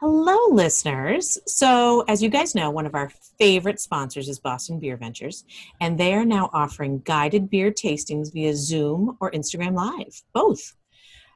[0.00, 1.36] Hello, listeners.
[1.46, 5.44] So, as you guys know, one of our favorite sponsors is Boston Beer Ventures,
[5.78, 10.74] and they are now offering guided beer tastings via Zoom or Instagram Live, both.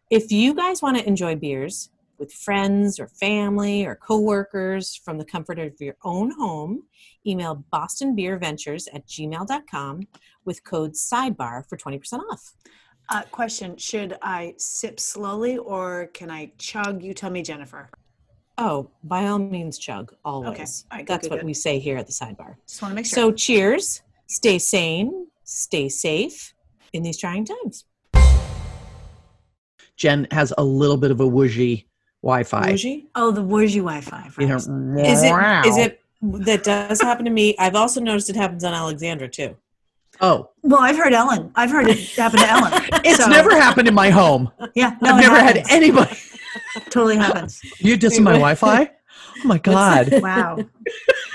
[0.08, 5.26] If you guys want to enjoy beers with friends or family or coworkers from the
[5.26, 6.84] comfort of your own home,
[7.26, 10.08] email bostonbeerventures at gmail.com
[10.46, 12.54] with code SIDEBAR for 20% off.
[13.10, 17.02] Uh, question Should I sip slowly or can I chug?
[17.02, 17.90] You tell me, Jennifer.
[18.56, 20.50] Oh, by all means, chug always.
[20.50, 20.62] Okay.
[20.62, 21.46] All right, good, That's good, what good.
[21.46, 22.54] we say here at the sidebar.
[22.68, 23.14] Just want to make sure.
[23.16, 24.02] So, cheers.
[24.26, 25.26] Stay sane.
[25.44, 26.54] Stay safe
[26.92, 27.84] in these trying times.
[29.96, 31.86] Jen has a little bit of a woozy
[32.22, 32.70] Wi-Fi.
[32.70, 33.06] Bougie?
[33.14, 34.30] oh, the Woozy Wi Fi.
[34.38, 35.30] You know, Is it?
[35.30, 35.62] wow.
[35.64, 36.00] Is it?
[36.22, 37.54] That does happen to me.
[37.58, 39.56] I've also noticed it happens on Alexandra too.
[40.22, 41.50] Oh, Well, I've heard Ellen.
[41.54, 42.72] I've heard it happen to Ellen.
[43.04, 44.50] it's So, never happened in my home.
[44.74, 46.16] Yeah, no, I've it never had anybody.
[46.90, 47.60] Totally happens.
[47.78, 48.90] You did some my Wi-Fi.
[49.44, 50.22] Oh my god!
[50.22, 50.58] Wow.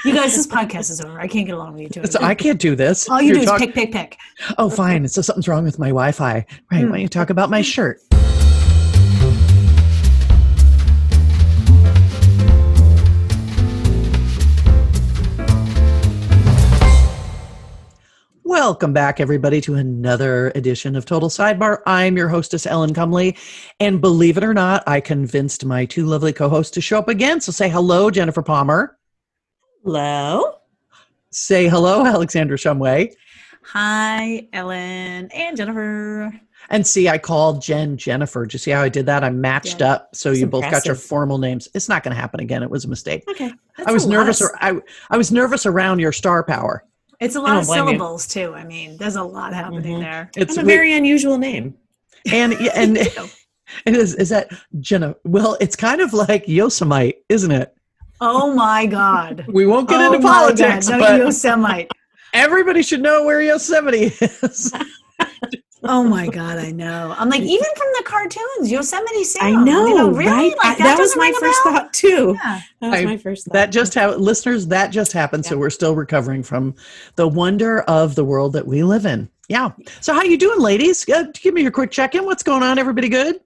[0.05, 1.19] you guys, this podcast is over.
[1.19, 1.99] I can't get along with you two.
[2.01, 3.09] It's- I can't do this.
[3.09, 4.17] All you You're do is pick, pick, pick.
[4.57, 5.07] Oh, fine.
[5.07, 6.33] So something's wrong with my Wi-Fi.
[6.33, 6.45] Right?
[6.71, 8.01] Why don't you talk about my shirt?
[18.53, 21.83] Welcome back, everybody, to another edition of Total Sidebar.
[21.85, 23.37] I'm your hostess, Ellen Cumley.
[23.79, 27.09] And believe it or not, I convinced my two lovely co hosts to show up
[27.09, 27.41] again.
[27.41, 28.97] So say hello, Jennifer Palmer.
[29.83, 30.55] Hello.
[31.29, 33.13] Say hello, Alexandra Shumway.
[33.65, 36.33] Hi, Ellen and Jennifer.
[36.71, 38.47] And see, I called Jen Jennifer.
[38.47, 39.23] Do you see how I did that?
[39.23, 39.91] I matched Yeah.
[39.91, 41.67] up so That's you both got your formal names.
[41.75, 42.63] It's not going to happen again.
[42.63, 43.25] It was a mistake.
[43.29, 43.51] Okay.
[43.85, 44.41] I was nervous.
[44.41, 46.83] Or, I I was nervous around your star power.
[47.19, 47.89] It's a lot of blame you.
[47.91, 48.53] syllables too.
[48.55, 50.01] I mean, there's a lot happening Mhm.
[50.01, 50.31] there.
[50.35, 51.75] It's It's a very unusual name.
[52.31, 52.97] and yeah, and
[53.85, 55.15] it is is that Jenna?
[55.25, 57.73] Well, it's kind of like Yosemite, isn't it?
[58.21, 59.45] Oh my God.
[59.51, 60.99] We won't get oh into my politics, God.
[60.99, 61.87] No but Yosemite.
[62.33, 64.73] everybody should know where Yosemite is.
[65.83, 67.15] Oh my God, I know.
[67.17, 69.43] I'm like, even from the cartoons, Yosemite Sam.
[69.59, 70.29] I know, You know, really?
[70.29, 70.57] right?
[70.57, 71.73] Like, I- that was my first bell?
[71.73, 72.35] thought too.
[72.43, 72.61] Yeah.
[72.81, 73.53] That was I- my first thought.
[73.53, 75.45] that just how listeners that just happened.
[75.45, 76.75] So we're still recovering from
[77.15, 79.29] the wonder of the world that we live in.
[79.47, 79.69] Yeah.
[80.01, 81.07] So how you doing, ladies?
[81.09, 82.25] Uh, give me your quick check in.
[82.25, 82.77] What's going on?
[82.77, 83.39] Everybody good?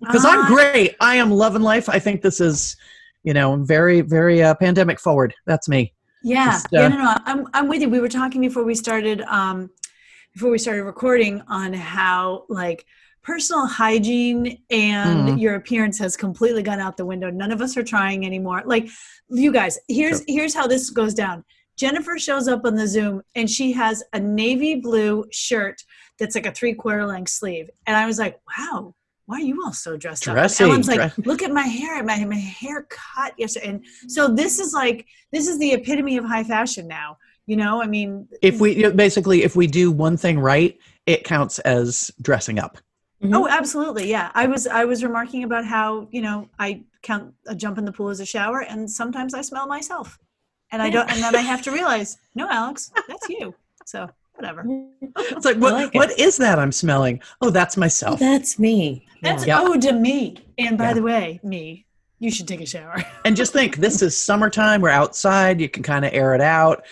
[0.00, 0.96] because I'm Uh, great.
[1.00, 1.88] I am loving life.
[1.88, 2.76] I think this is,
[3.22, 5.32] you know, very, very uh, pandemic forward.
[5.46, 5.92] That's me.
[6.24, 7.88] Yeah, Just, yeah, uh, no, no, I'm, I'm with you.
[7.88, 9.70] We were talking before we started, um,
[10.36, 12.84] before we started recording on how like
[13.22, 15.40] personal hygiene and Mhm.
[15.40, 17.30] your appearance has completely gone out the window.
[17.30, 18.62] None of us are trying anymore.
[18.66, 18.90] Like,
[19.30, 21.42] you guys, here's here's how this goes down.
[21.78, 25.82] Jennifer shows up on the Zoom and she has a navy blue shirt
[26.18, 28.94] that's like a three quarter length sleeve, and I was like, wow.
[29.28, 30.70] Why are you all so dressed Dressy, up?
[30.70, 34.72] Ellen's like, look at my hair, my my hair cut yesterday, and so this is
[34.72, 37.16] like this is the epitome of high fashion now.
[37.46, 40.76] You know, I mean, If we you know, basically, if we do one thing right,
[41.06, 42.78] it counts as dressing up.
[43.22, 43.34] Mm-hmm.
[43.34, 44.30] oh, absolutely, yeah.
[44.34, 47.92] I was I was remarking about how you know I count a jump in the
[47.92, 50.18] pool as a shower, and sometimes I smell myself,
[50.72, 53.54] and I don't, and then I have to realize, no, Alex, that's you.
[53.86, 54.64] So whatever.
[55.16, 55.98] It's like, what, like it.
[55.98, 57.22] what is that I'm smelling?
[57.40, 58.20] Oh, that's myself.
[58.20, 59.06] That's me.
[59.22, 59.62] That's Yeah.
[59.62, 60.36] ode to me.
[60.58, 60.92] And by Yeah.
[60.94, 61.86] the way, me,
[62.18, 63.02] you should take a shower.
[63.24, 64.82] and just think, this is summertime.
[64.82, 65.58] We're outside.
[65.60, 66.84] You can kind of air it out.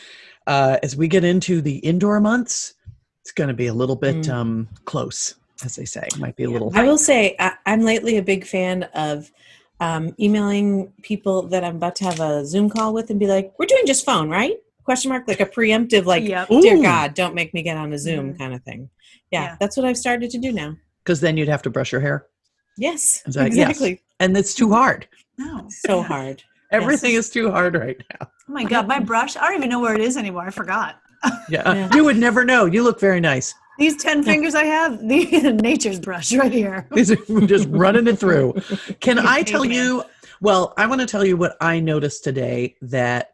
[0.47, 2.75] Uh, as we get into the indoor months,
[3.23, 4.31] it's going to be a little bit Mm.
[4.33, 5.35] um, close,
[5.65, 6.07] as they say.
[6.19, 6.53] Might be a Yeah.
[6.53, 6.71] little.
[6.75, 9.31] I will say I, I'm lately a big fan of
[9.81, 13.53] um, emailing people that I'm about to have a Zoom call with and be like,
[13.59, 16.49] "We're doing just phone, right?" Question mark, like a preemptive, like, Yep.
[16.49, 16.83] "Dear Ooh.
[16.83, 18.39] God, don't make me get on a Zoom" Mhm.
[18.39, 18.91] kind of thing.
[19.31, 19.57] Yeah, Yeah.
[19.59, 20.77] that's what I've started to do now.
[21.03, 22.27] Because then you'd have to brush your hair.
[22.77, 23.69] Yes, Is that- yes.
[23.71, 24.03] exactly.
[24.21, 25.09] And it's too hard.
[25.39, 26.43] No, So hard.
[26.71, 27.27] Everything Yes.
[27.27, 28.29] is too hard right now.
[28.49, 29.37] Oh my god, my brush!
[29.37, 30.43] I don't even know where it is anymore.
[30.47, 31.01] I forgot.
[31.49, 31.63] Yeah.
[31.75, 31.95] Yeah.
[31.95, 32.67] You would never know.
[32.67, 33.55] You look very nice.
[33.79, 36.87] These ten fingers I have, the nature's brush right here.
[36.93, 38.55] These are just running it through.
[39.01, 40.05] Can I tell you?
[40.41, 43.31] Well, I want to tell you what I noticed today that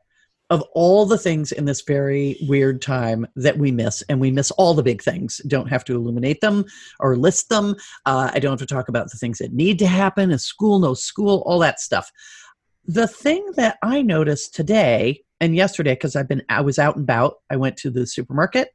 [0.51, 4.51] of all the things in this very weird time that we miss, and we miss
[4.53, 6.65] all the big things, don't have to illuminate them
[6.99, 7.77] or list them.
[8.05, 10.81] Uh, I don't have to talk about the things that need to happen, a school,
[10.81, 12.11] no school, all that stuff.
[12.87, 17.05] The thing that I noticed today and yesterday, because I've been, I was out and
[17.05, 18.69] about, I went to the supermarket.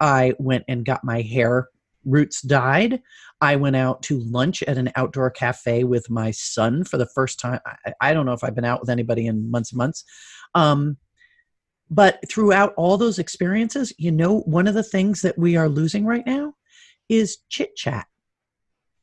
[0.00, 1.68] I went and got my hair
[2.04, 3.02] roots dyed.
[3.40, 7.38] I went out to lunch at an outdoor cafe with my son for the first
[7.38, 7.60] time.
[7.66, 10.04] I, I don't know if I've been out with anybody in months and months.
[10.54, 10.96] Um,
[11.90, 16.04] but throughout all those experiences, you know, one of the things that we are losing
[16.04, 16.54] right now
[17.08, 18.06] is chit chat.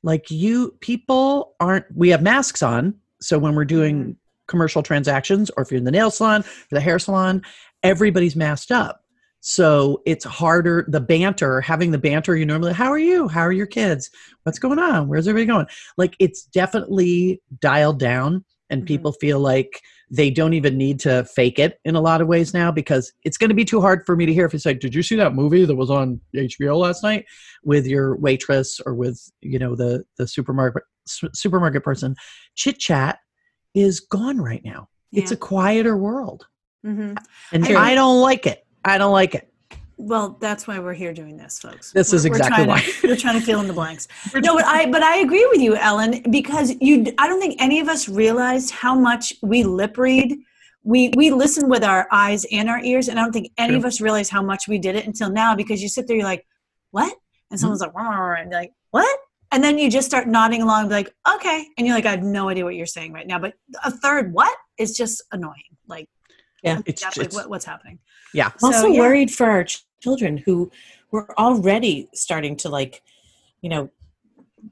[0.01, 2.95] Like you, people aren't, we have masks on.
[3.21, 6.81] So when we're doing commercial transactions or if you're in the nail salon or the
[6.81, 7.41] hair salon,
[7.83, 9.01] everybody's masked up.
[9.45, 13.27] So it's harder the banter, having the banter you normally, how are you?
[13.27, 14.09] How are your kids?
[14.43, 15.09] What's going on?
[15.09, 15.65] Where's everybody going?
[15.97, 18.87] Like it's definitely dialed down and Mhm.
[18.87, 22.53] people feel like they don't even need to fake it in a lot of ways
[22.53, 24.79] now because it's going to be too hard for me to hear if it's like,
[24.79, 27.25] did you see that movie that was on HBO last night
[27.63, 30.83] with your waitress or with you know the the supermarket
[31.33, 32.15] supermarket person?
[32.55, 33.19] Chit chat
[33.73, 34.89] is gone right now.
[35.11, 36.47] It's a quieter world,
[36.83, 37.13] hmm
[37.51, 38.65] and I- I don't like it.
[38.83, 39.49] I don't like it.
[39.97, 41.91] Well, that's why we're here doing this, folks.
[41.91, 42.81] This is We're- we're exactly trying why.
[42.81, 44.07] To, we're trying to fill in the blanks.
[44.35, 47.13] No, but I but I agree with you, Ellen, because you.
[47.19, 50.35] I don't think any of us realized how much we lip read.
[50.83, 53.85] We we listen with our eyes and our ears, and I don't think any of
[53.85, 55.55] us realize how much we did it until now.
[55.55, 56.45] Because you sit there, you're like,
[56.91, 57.15] "What?"
[57.51, 59.19] and someone's like, "Rrr," and like, "What?"
[59.53, 62.49] And then you just start nodding along, like, "Okay," and you're like, "I have no
[62.49, 63.53] idea what you're saying right now." But
[63.85, 65.77] a third what is just annoying.
[65.87, 66.09] Like,
[66.63, 66.79] Yeah.
[66.85, 67.99] It's- that's like it's- what, what's happening.
[68.33, 68.99] Yeah, I'm also yeah.
[68.99, 70.71] worried for our ch- children who
[71.11, 73.03] were already starting to like
[73.61, 73.89] you know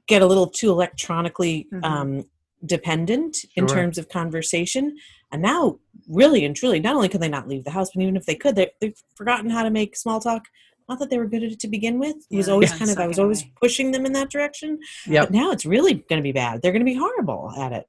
[0.08, 1.84] get a little too electronically Mhm.
[1.84, 2.24] um,
[2.66, 4.96] dependent in terms of conversation
[5.30, 5.78] and now
[6.08, 8.34] really and truly not only can they not leave the house but even if they
[8.34, 10.46] could they've forgotten how to make small talk
[10.88, 12.16] not that they were good at it to begin with.
[12.30, 12.78] It was Yeah, always yeah.
[12.78, 14.78] kind of i was always pushing them in that direction.
[15.06, 15.24] Yep.
[15.24, 16.62] but now it's really going to be bad.
[16.62, 17.86] They're going to be horrible at it.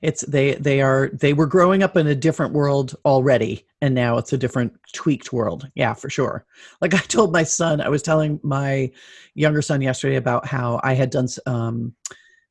[0.00, 4.16] It's they they are they were growing up in a different world already and now
[4.16, 5.68] it's a different tweaked world.
[5.74, 6.46] Yeah for sure.
[6.80, 8.90] Like i told my son i was telling my
[9.34, 11.94] younger son yesterday about how i had done um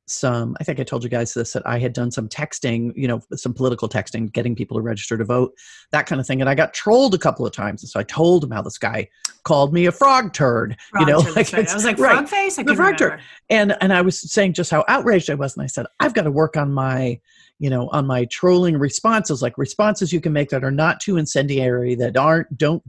[0.08, 3.08] some i think i told you guys this that i had done some texting you
[3.08, 5.52] know some political texting getting people to register to vote
[5.92, 8.04] that kind of thing and i got trolled a couple of times and so i
[8.04, 9.08] told him how this guy
[9.44, 11.60] called me a frog turd you know Frog turd, that's right.
[11.64, 12.60] it's- I was like, right frog face?
[12.60, 13.20] I The frog turd.
[13.50, 16.24] and and I was saying just how outraged I was, and I said I've got
[16.24, 17.20] to work on my,
[17.60, 21.18] you know, on my trolling responses, like responses you can make that are not too
[21.18, 22.82] incendiary, that aren't don't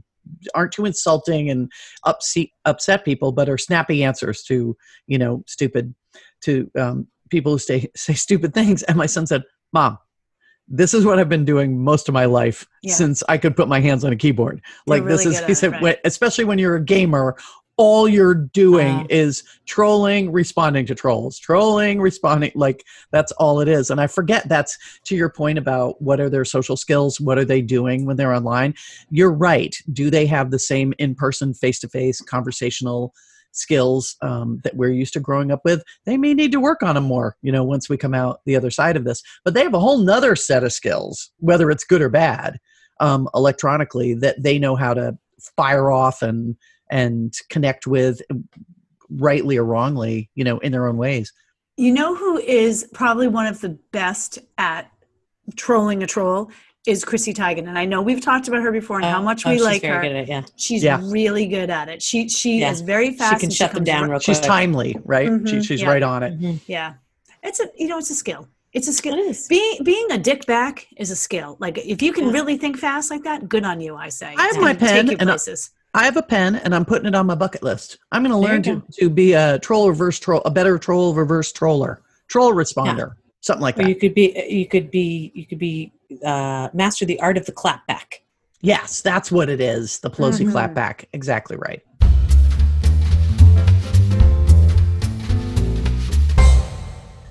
[0.55, 1.71] aren't too insulting and
[2.05, 4.75] upset upset people, but are snappy answers to
[5.07, 5.93] you know stupid
[6.41, 8.83] to um, people who say say stupid things.
[8.83, 9.43] And my son said,
[9.73, 9.97] "Mom."
[10.69, 12.93] This is what I've been doing most of my life Yeah.
[12.93, 14.61] since I could put my hands on a keyboard.
[14.85, 15.97] Like this is, he said, right.
[16.03, 17.37] especially when you're a gamer,
[17.77, 19.05] all you're doing Wow.
[19.09, 24.49] is trolling responding to trolls trolling responding like that's all it is and i forget
[24.49, 28.17] that's to your point about what are their social skills what are they doing when
[28.17, 28.73] they're online
[29.11, 33.13] you're right do they have the same in-person face-to-face conversational
[33.51, 36.95] skills um, that we're used to growing up with they may need to work on
[36.95, 39.21] them more you know once we come out the other side of this.
[39.43, 42.57] But they have a whole nother set of skills whether it's good or bad
[42.99, 45.17] um, electronically that they know how to
[45.55, 46.55] fire off and
[46.89, 48.21] and connect with
[49.09, 51.31] rightly or wrongly you know in their own ways.
[51.77, 54.91] You know who is probably one of the best at
[55.55, 56.51] trolling a troll
[56.87, 59.45] is Chrissy Teigen, and I know we've talked about her before and how Oh, much
[59.45, 60.01] oh, we she's like very her.
[60.03, 60.99] good at it, yeah She's Yeah.
[61.03, 62.01] really good at it.
[62.01, 62.71] She she Yeah.
[62.71, 63.33] is very fast.
[63.35, 65.89] she can and shut them down ri- real she's timely right she, Mhm, she's yeah.
[65.89, 66.59] right on it Mhm.
[66.67, 66.93] Yeah,
[67.43, 68.47] it's a you know it's a skill.
[68.73, 69.15] It's a skill.
[69.15, 71.57] it is Being being a dick back is a skill.
[71.59, 72.31] Like if you can Yeah.
[72.33, 73.95] really think fast like that, good on you.
[73.95, 74.27] I say.
[74.37, 75.71] I have It's my pen Take you and I- places.
[75.93, 78.37] i have a pen and i'm putting it on my bucket list i'm going to
[78.37, 83.13] learn to, to be a troll reverse troll a better troll reverse troller troll responder
[83.41, 85.91] something like or that you could be you could be you could be
[86.25, 88.19] uh master the art of the clapback
[88.61, 90.51] yes that's what it is the pelosi Mhm.
[90.53, 91.81] clapback exactly right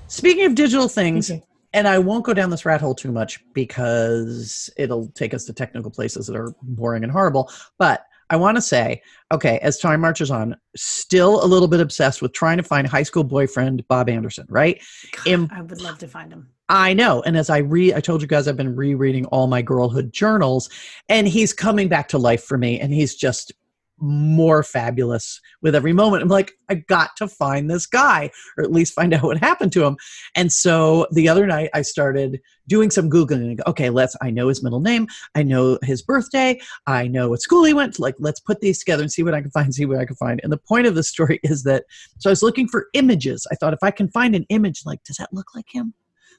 [0.07, 1.43] speaking of digital things Okay.
[1.73, 5.53] and I won't go down this rat hole too much because it'll take us to
[5.53, 7.51] technical places that are boring and horrible.
[7.77, 12.21] But I want to say, okay, as time marches on, still a little bit obsessed
[12.21, 14.81] with trying to find high school boyfriend Bob Anderson, right?
[15.15, 16.49] God, Im- I would love to find him.
[16.69, 17.21] I know.
[17.21, 20.69] And as I read, I told you guys I've been rereading all my girlhood journals,
[21.07, 23.53] and he's coming back to life for me, and he's just
[23.99, 26.23] more fabulous with every moment.
[26.23, 29.71] I'm like, I got to find this guy, or at least find out what happened
[29.73, 29.97] to him.
[30.35, 33.59] And so the other night, I started doing some googling.
[33.65, 34.15] Okay, let's.
[34.21, 35.07] I know his middle name.
[35.35, 36.59] I know his birthday.
[36.85, 37.95] I know what school he went.
[37.95, 38.01] to.
[38.01, 39.73] Like, let's put these together and see what I can find.
[39.73, 40.39] See what I can find.
[40.43, 41.85] And the point of the story is that.
[42.19, 43.47] So I was looking for images.
[43.51, 45.93] I thought if I can find an image, like, does that look like him?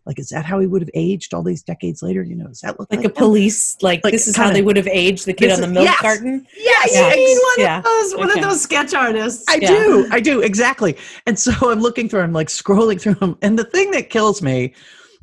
[0.09, 2.23] Like, is that how he would have aged all these decades later?
[2.23, 3.15] You know, does that look like like, a him?
[3.15, 5.67] police like, Like, this is how kinda- they would have aged the kid on the
[5.69, 5.99] milk yes.
[6.01, 7.09] carton Yes, You Yeah.
[7.15, 7.79] need one Yeah.
[7.79, 8.41] of those one Okay.
[8.41, 9.45] of those sketch artists.
[9.49, 9.69] I Yeah.
[9.69, 10.09] do.
[10.11, 10.41] I do.
[10.41, 10.97] Exactly.
[11.27, 13.37] And so I'm looking through, I'm like scrolling through them.
[13.43, 14.73] And the thing that kills me,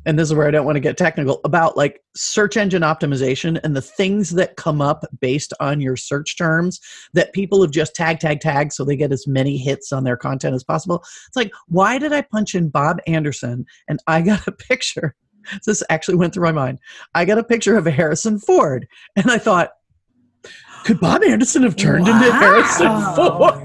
[0.06, 3.60] and this is where I don't want to get technical, about like search engine optimization
[3.62, 6.80] and the things that come up based on your search terms
[7.12, 10.16] that people have just tag, tag, tag so they get as many hits on their
[10.16, 11.04] content as possible.
[11.26, 15.14] It's like, why did I punch in Bob Anderson and I got a picture
[15.64, 16.80] this actually went through my mind.
[17.14, 19.70] I got a picture of Harrison Ford, and I thought,
[20.84, 22.38] could Bob Anderson have turned into Wow.
[22.38, 23.55] Harrison Ford?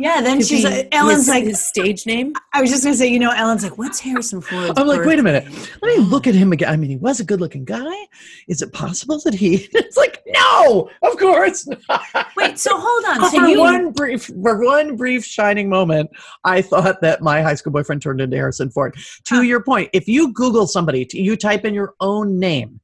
[0.00, 2.32] Yeah, then she's like, Ellen's his, like, his stage name.
[2.54, 4.72] I was just gonna say, you know, Ellen's like, what's Harrison Ford?
[4.78, 5.44] I'm like, wait a minute.
[5.82, 6.70] Let me look at him again.
[6.70, 7.94] I mean, he was a good looking guy.
[8.48, 9.68] Is it possible that he?
[9.74, 12.02] It's like, no, of course not.
[12.36, 13.20] Wait, so hold on.
[13.30, 16.08] So for you, one brief, for one brief shining moment,
[16.44, 18.94] I thought that my high school boyfriend turned into Harrison Ford.
[19.26, 19.40] To Huh.
[19.42, 22.79] your point, if you Google somebody, you type in your own name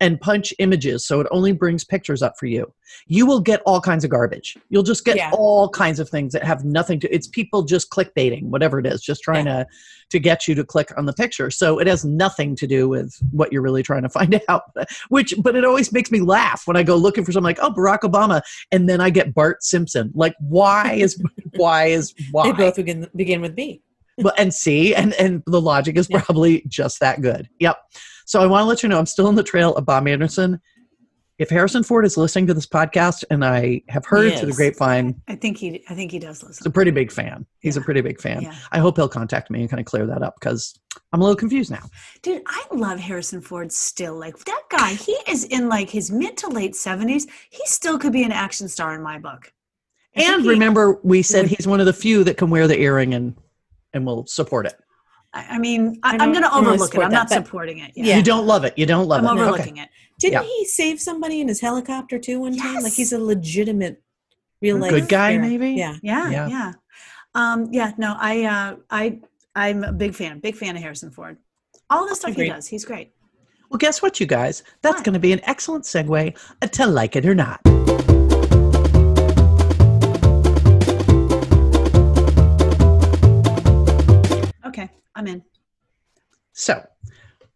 [0.00, 2.72] and punch images, so it only brings pictures up for you.
[3.06, 4.56] You will get all kinds of garbage.
[4.68, 5.30] You'll just get Yeah.
[5.32, 7.14] all kinds of things that have nothing to.
[7.14, 9.66] It's people just clickbaiting, whatever it is, just trying to
[10.10, 11.50] to get you to click on the picture.
[11.50, 14.62] So it has nothing to do with what you're really trying to find out.
[15.08, 17.70] Which, but it always makes me laugh when I go looking for something like, oh,
[17.72, 20.12] Barack Obama, and then I get Bart Simpson.
[20.14, 21.20] Like, why is
[21.56, 22.50] why is why?
[22.50, 23.80] They both begin begin with B.
[24.18, 26.20] well, and see, and and the logic is Yeah.
[26.20, 27.48] probably just that good.
[27.60, 27.78] Yep.
[28.24, 30.60] So I want to let you know I'm still on the trail of Bob Anderson.
[31.36, 35.20] If Harrison Ford is listening to this podcast, and I have heard through the grapevine,
[35.26, 36.62] I think he, I think he does listen.
[36.62, 37.44] he's a pretty big fan.
[37.58, 38.42] He's a pretty big fan.
[38.42, 38.54] Yeah.
[38.70, 40.78] I hope he'll contact me and kind of clear that up because
[41.12, 41.82] I'm a little confused now.
[42.22, 44.14] Dude, I love Harrison Ford still.
[44.16, 47.26] Like that guy, he is in like his mid to late seventies.
[47.50, 49.52] He still could be an action star in my book.
[50.16, 52.78] I And he- remember, we said he's one of the few that can wear the
[52.78, 53.34] earring and
[53.92, 54.74] and will support it.
[55.34, 57.00] I, I mean, I, I I'm going to overlook it.
[57.00, 57.92] I'm that, not but- supporting it.
[57.94, 58.16] Yeah.
[58.16, 58.72] You don't love it.
[58.78, 59.26] You don't love it.
[59.26, 59.40] I'm it.
[59.40, 59.48] Okay.
[59.50, 59.88] overlooking it.
[60.20, 60.42] Didn't Yeah.
[60.48, 62.82] he save somebody in his helicopter too one time?
[62.82, 64.00] Like he's a legitimate
[64.62, 65.42] real life Good guy, hero.
[65.46, 65.72] maybe?
[65.72, 65.96] Yeah.
[66.02, 66.48] Yeah, Yeah.
[66.48, 66.72] yeah,
[67.34, 67.92] Um, yeah.
[67.98, 69.18] No, I, uh, I,
[69.56, 70.38] I'm a big fan.
[70.38, 71.36] Big fan of Harrison Ford.
[71.90, 72.44] All the stuff Agreed.
[72.46, 73.12] he does, he's great.
[73.70, 74.62] Well, guess what, you guys?
[74.82, 76.36] That's going to be an excellent segue
[76.70, 77.60] to like it or not.
[85.14, 85.42] I'm in.
[86.52, 86.84] So,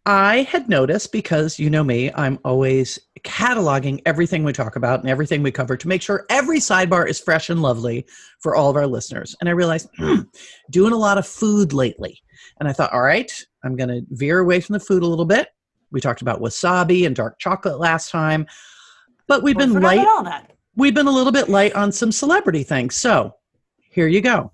[0.05, 5.09] I had noticed because you know me, I'm always cataloging everything we talk about and
[5.09, 8.05] everything we cover to make sure every sidebar is fresh and lovely
[8.39, 9.35] for all of our listeners.
[9.39, 10.21] And I realized, hmm,
[10.71, 12.21] doing a lot of food lately.
[12.59, 13.31] And I thought, all right,
[13.63, 15.49] I'm going to veer away from the food a little bit.
[15.91, 18.47] We talked about wasabi and dark chocolate last time,
[19.27, 20.07] but we've Well, been light.
[20.07, 20.53] all that.
[20.75, 22.95] We've been a little bit light on some celebrity things.
[22.95, 23.35] So,
[23.91, 24.51] here you go.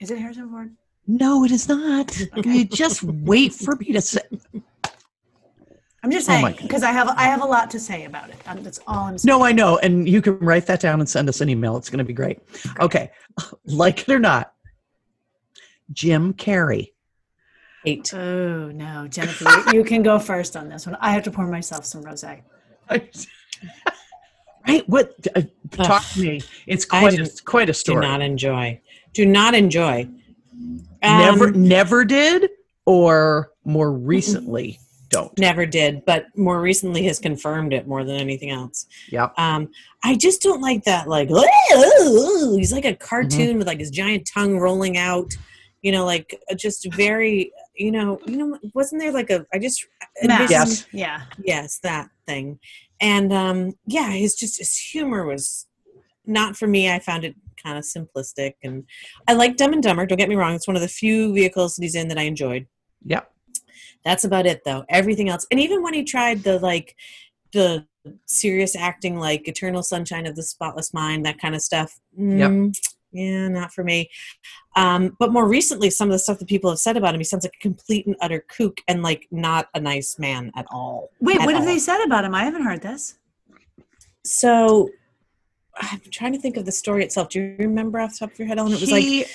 [0.00, 0.74] Is it Harrison Ford?
[1.06, 2.16] No, it is not.
[2.44, 4.20] You just wait for me to say.
[6.04, 8.28] I'm just Oh saying my- because I have I have a lot to say about
[8.30, 8.36] it.
[8.46, 9.28] Um, that's all I'm saying.
[9.38, 9.78] No, I know.
[9.78, 11.76] And you can write that down and send us an email.
[11.76, 12.40] It's going to be great.
[12.80, 13.10] Okay.
[13.66, 14.52] Like it or not,
[15.92, 16.92] Jim Carrey.
[17.86, 18.12] Eight.
[18.12, 20.96] Oh no, Jennifer, you, you can go first on this one.
[21.00, 22.42] I have to pour myself some rosé.
[22.90, 24.84] right?
[24.86, 25.14] What?
[25.34, 26.42] Uh, talk to me.
[26.66, 28.06] It's I quite a, didn't- quite a Do story.
[28.06, 28.80] not enjoy.
[29.14, 30.08] Do not enjoy.
[31.02, 32.50] Never, Um, never did,
[32.86, 34.78] or more recently
[35.10, 35.36] don't.
[35.38, 38.86] never did, but more recently has confirmed it more than anything else.
[39.10, 39.28] Yeah.
[39.36, 39.68] Um,
[40.04, 41.08] I just don't like that.
[41.08, 45.36] Like, "Ooh," he's like a cartoon with like his giant tongue rolling out.
[45.82, 47.52] You know, like uh, just very.
[47.74, 49.46] You know, you know, wasn't there like a?
[49.52, 49.86] I just
[50.22, 50.86] envisioned- Yes.
[50.92, 51.22] Yeah.
[51.42, 52.58] yes, that thing,
[53.00, 55.66] and um, yeah, his just his humor was
[56.26, 56.90] not for me.
[56.90, 58.84] I found it kind of simplistic, and
[59.28, 60.06] I like Dumb and Dumber.
[60.06, 62.22] Don't get me wrong; it's one of the few vehicles that he's in that I
[62.22, 62.66] enjoyed.
[63.04, 63.30] Yep.
[64.04, 64.84] That's about it, though.
[64.88, 66.96] Everything else, and even when he tried the like
[67.52, 67.86] the
[68.26, 72.00] serious acting, like Eternal Sunshine of the Spotless Mind, that kind of stuff.
[72.18, 72.74] mm,
[73.12, 74.10] Yeah, not for me.
[74.74, 77.24] Um, but more recently, some of the stuff that people have said about him, he
[77.24, 81.10] sounds like a complete and utter kook and like not a nice man at all.
[81.20, 82.34] Wait, At what have they said about him?
[82.34, 83.18] I haven't heard this.
[84.24, 84.88] So
[85.76, 87.30] I'm trying to think of the story itself.
[87.30, 88.72] Do you remember off the top of your head, Ellen?
[88.72, 89.30] It was He- like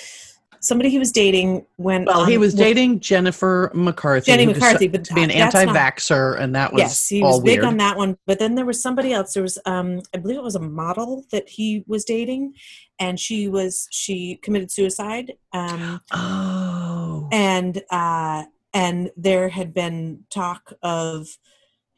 [0.60, 4.26] somebody he was dating when well, he on- was dating Jennifer McCarthy.
[4.32, 7.64] Jenny McCarthy, but to be an anti-vaxxer, and that was yes, he was big weird.
[7.64, 8.18] on that one.
[8.26, 9.34] But then there was somebody else.
[9.34, 12.54] There was, um, I believe it was a model that he was dating,
[12.98, 15.34] and she was she committed suicide.
[15.52, 17.28] Um, Oh.
[17.30, 21.28] and uh, and there had been talk of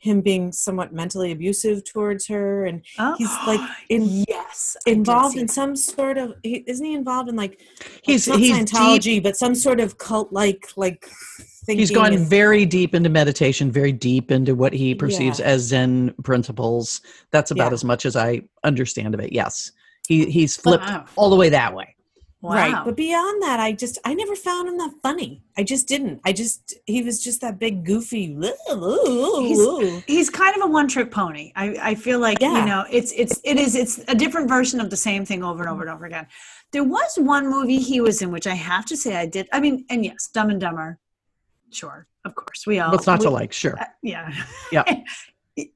[0.01, 5.47] him being somewhat mentally abusive towards her, and Oh, he's like in yes, involved in
[5.47, 7.61] some sort of he, isn't he involved in like
[8.03, 11.07] He's- he's Scientology deep- but some sort of cult like like
[11.67, 15.45] He's gone and- very deep into meditation, very deep into what he perceives Yeah.
[15.47, 17.01] as Zen principles.
[17.31, 17.75] That's about Yeah.
[17.75, 19.33] as much as I understand of it.
[19.33, 19.71] Yes,
[20.09, 21.05] he he's flipped Wow.
[21.17, 21.95] all the way that way.
[22.43, 22.55] Wow.
[22.55, 26.23] right but beyond that I just I never found him that funny I just didn't
[26.25, 31.53] I just he was just that big goofy He's- he's kind of a one-trick pony.
[31.55, 32.59] I, I feel like Yeah.
[32.61, 35.63] you know it's it's it is it's a different version of the same thing over
[35.63, 36.27] and over and over again.
[36.73, 39.49] There was one movie he was in which I have to say I did.
[39.53, 40.99] I mean, and yes, Dumb and Dumber.
[41.71, 42.93] Sure, of course, we all.
[42.93, 43.53] What's not we- to like?
[43.53, 43.79] Sure.
[43.79, 44.33] uh, yeah.
[44.73, 44.85] Yeah.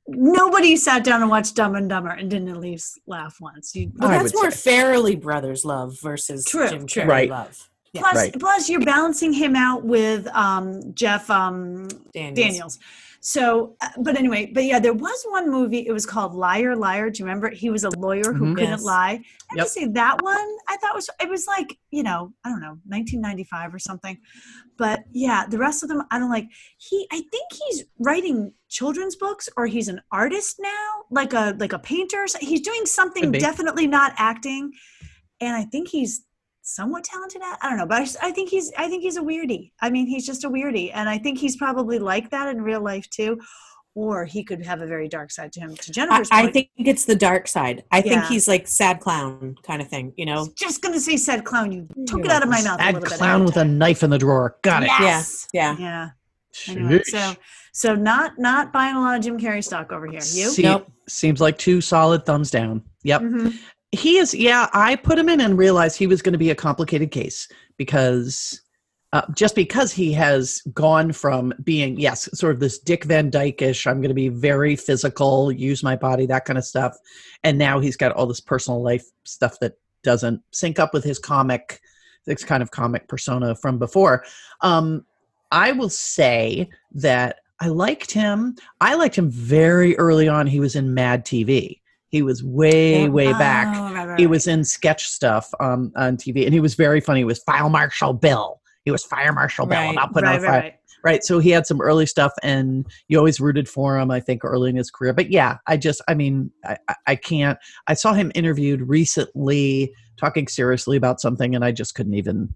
[0.08, 3.74] Nobody sat down and watched Dumb and Dumber and didn't at least laugh once.
[3.74, 4.72] You, Well, that's more say.
[4.72, 7.02] Farrelly Brothers love versus True, Jim true.
[7.02, 7.30] Carrey Right.
[7.30, 7.70] love.
[7.92, 8.00] Yeah.
[8.02, 8.40] plus, Right.
[8.40, 12.36] plus, you're balancing him out with um, Jeff um, Daniels.
[12.36, 12.78] Daniels.
[13.26, 15.86] So, uh, but anyway, but yeah, there was one movie.
[15.86, 17.08] It was called Liar, Liar.
[17.08, 17.48] Do you remember?
[17.48, 18.54] He was a lawyer who Mhm.
[18.54, 18.82] couldn't Yes.
[18.82, 19.12] lie.
[19.12, 19.66] I have Yep.
[19.66, 20.46] to say that one.
[20.68, 24.18] I thought was it was like you know I don't know 1995 or something.
[24.76, 26.48] But yeah, the rest of them I don't like.
[26.76, 31.72] He I think he's writing children's books or he's an artist now, like a like
[31.72, 32.26] a painter.
[32.26, 34.70] so- He's doing something definitely not acting,
[35.40, 36.26] and I think he's
[36.64, 37.58] somewhat talented at.
[37.62, 39.70] I don't know, but I, just- I think he's I think he's a weirdie.
[39.80, 42.80] I mean, he's just a weirdie, and I think he's probably like that in real
[42.82, 43.40] life too.
[43.96, 45.76] Or he could have a very dark side to him.
[45.76, 47.84] To I, Jennifer's I point, think it's the dark side.
[47.92, 50.48] I think he's like sad clown kind of thing, you know?
[50.58, 51.70] just gonna say sad clown.
[51.70, 52.84] You took You're it out of my welcome.
[52.84, 52.94] mouth.
[52.96, 54.56] a little clown ahead with a knife in the drawer.
[54.62, 54.90] Got it.
[54.98, 55.46] Yes.
[55.52, 55.76] Yeah.
[55.78, 56.08] Yeah.
[56.68, 57.34] Anyway, so
[57.72, 60.14] so not not buying a lot of Jim Carrey stock over here.
[60.20, 60.48] You?
[60.50, 60.90] See- Nope.
[61.08, 62.82] Seems like two solid thumbs down.
[63.04, 63.20] Yep.
[63.22, 63.54] Mhm.
[63.94, 66.54] He is yeah i put him in and realized he was going to be a
[66.54, 68.60] complicated case because
[69.12, 73.86] uh, just because he has gone from being yes sort of this dick van dyke-ish
[73.86, 76.96] i'm going to be very physical use my body that kind of stuff
[77.44, 81.18] and now he's got all this personal life stuff that doesn't sync up with his
[81.18, 81.80] comic
[82.26, 84.24] this kind of comic persona from before.
[84.60, 85.04] Um,
[85.50, 88.56] i will say that i liked him.
[88.80, 90.46] I liked him very early on.
[90.46, 91.80] He was in mad tv
[92.14, 96.16] he was way way back Oh, right, right, he was in sketch stuff um, on
[96.16, 97.18] TV, and he was very funny.
[97.20, 98.60] He was Fire Marshal Bill.
[98.84, 100.60] He was Fire Marshal Bill, and Right, I'll put right, on right, fire.
[100.60, 100.74] right.
[101.02, 101.24] Right.
[101.24, 104.12] So he had some early stuff, and you always rooted for him.
[104.12, 106.76] I think early in his career, but yeah, I just, I mean, I,
[107.08, 107.58] I- can't.
[107.88, 112.54] I saw him interviewed recently, talking seriously about something, and I just couldn't even.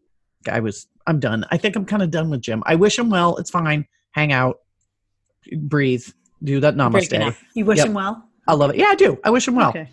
[0.48, 1.44] I was, I'm done.
[1.50, 2.62] I think I'm kind of done with Jim.
[2.64, 3.36] I wish him well.
[3.38, 3.86] It's fine.
[4.12, 4.58] Hang out,
[5.62, 6.06] breathe,
[6.44, 7.34] do that namaste.
[7.54, 7.88] You wish Yep.
[7.88, 8.27] him well.
[8.48, 8.76] I love it.
[8.76, 9.18] Yeah, I do.
[9.22, 9.88] I wish him well Okay.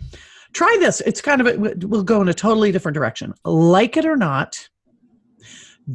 [0.52, 1.00] try this.
[1.02, 3.34] It's kind of a, we'll go in a totally different direction.
[3.44, 4.68] Like it or not,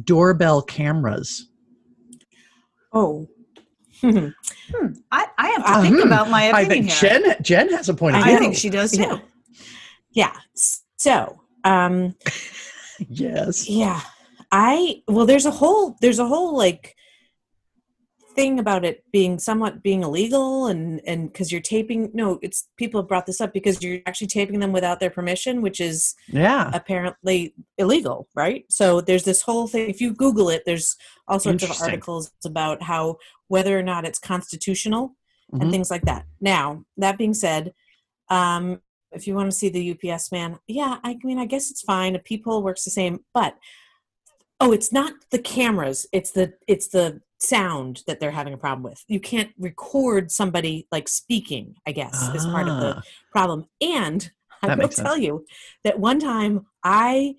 [0.04, 1.48] doorbell cameras.
[2.92, 3.28] Oh.
[4.00, 4.28] Hmm.
[5.12, 6.06] I, I have to think hmm.
[6.06, 7.20] about my I opinion think here.
[7.20, 9.02] Jen Jen has a point of I think she does too.
[9.02, 9.18] Yeah.
[10.12, 10.36] yeah.
[10.96, 12.14] So, um,
[13.08, 13.68] yes.
[13.68, 14.00] yeah,
[14.50, 16.96] I, well, there's a whole, there's a whole like
[18.34, 23.00] thing about it being somewhat being illegal and, and cause you're taping, no, it's people
[23.00, 26.70] have brought this up because you're actually taping them without their permission, which is Yeah.
[26.72, 28.64] apparently illegal, right?
[28.70, 29.88] So there's this whole thing.
[29.88, 30.96] If you Google it, there's
[31.28, 33.18] all sorts of articles about how
[33.48, 35.16] whether or not it's constitutional
[35.52, 35.62] Mhm.
[35.62, 36.24] and things like that.
[36.40, 37.74] Now, that being said,
[38.28, 38.80] um,
[39.12, 42.16] if you want to see the UPS man, yeah, I mean, I guess it's fine.
[42.16, 43.58] A peephole works the same, but
[44.58, 48.82] oh, it's not the cameras; it's the it's the sound that they're having a problem
[48.82, 49.04] with.
[49.08, 51.76] You can't record somebody like speaking.
[51.86, 53.02] I guess is part of the Ah,
[53.32, 53.66] problem.
[53.80, 54.30] And
[54.62, 55.00] I That will sense.
[55.08, 55.44] tell you
[55.84, 57.34] that one time I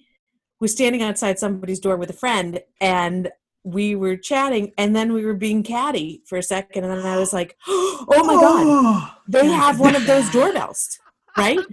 [0.59, 3.31] was standing outside somebody's door with a friend and
[3.63, 7.17] we were chatting and then we were being catty for a second and then I
[7.17, 10.99] was like, oh my God, they have one of those doorbells,
[11.37, 11.59] right?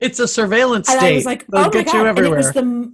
[0.00, 1.12] It's a surveillance And state.
[1.12, 1.94] I was like, They'll oh my get God.
[1.94, 2.38] you And it everywhere.
[2.38, 2.92] was the,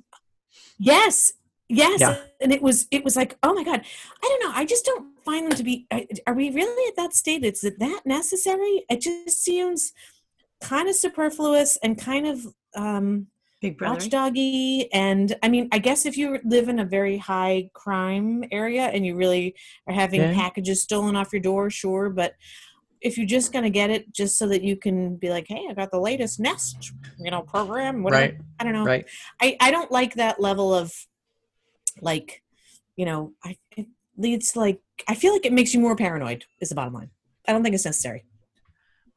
[0.79, 1.33] yes,
[1.73, 2.01] yes.
[2.01, 2.17] Yeah.
[2.41, 3.81] And it was, it was like, oh my God.
[4.23, 4.53] I don't know.
[4.59, 5.87] I just don't find them to be,
[6.27, 7.45] are we really at that state?
[7.45, 8.85] Is it that necessary?
[8.91, 9.93] It just seems
[10.61, 13.27] kind of superfluous and kind of, um,
[13.61, 14.01] Big brother.
[14.01, 18.87] watchdoggy and i mean i guess if you live in a very high crime area
[18.87, 19.55] and you really
[19.87, 20.35] are having Yeah.
[20.35, 22.35] packages stolen off your door sure but
[23.01, 25.65] if you're just going to get it just so that you can be like hey
[25.71, 28.41] i got the latest nest you know program whatever right.
[28.59, 29.07] i don't know Right.
[29.41, 30.93] I, I don't like that level of
[32.01, 32.43] like
[32.97, 36.45] you know i it leads to like i feel like it makes you more paranoid
[36.61, 37.11] is the bottom line
[37.49, 38.25] i don't think it's necessary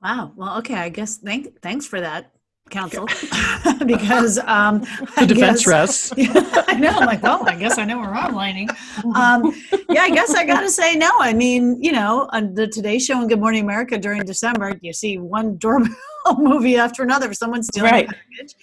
[0.04, 0.34] Wow.
[0.36, 0.76] Well, okay.
[0.76, 2.32] I guess thank thanks for that,
[2.70, 3.08] counsel,
[3.88, 4.82] because um,
[5.18, 6.14] The defense guess, rests.
[6.18, 6.90] I know.
[6.90, 8.70] I'm like, well, I guess I know where I'm lining.
[9.16, 9.52] Um,
[9.90, 11.10] yeah, I guess I got to say no.
[11.20, 14.94] I mean, you know, on the Today Show and Good Morning America during December, you
[14.94, 15.90] see one doorbell
[16.38, 18.06] movie after another, someone stealing Right.
[18.08, 18.54] a package,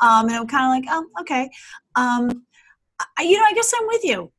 [0.00, 1.50] um, and I'm kind of like, oh, okay.
[1.94, 2.45] Um,
[3.18, 4.30] I, you know, I guess I'm with you.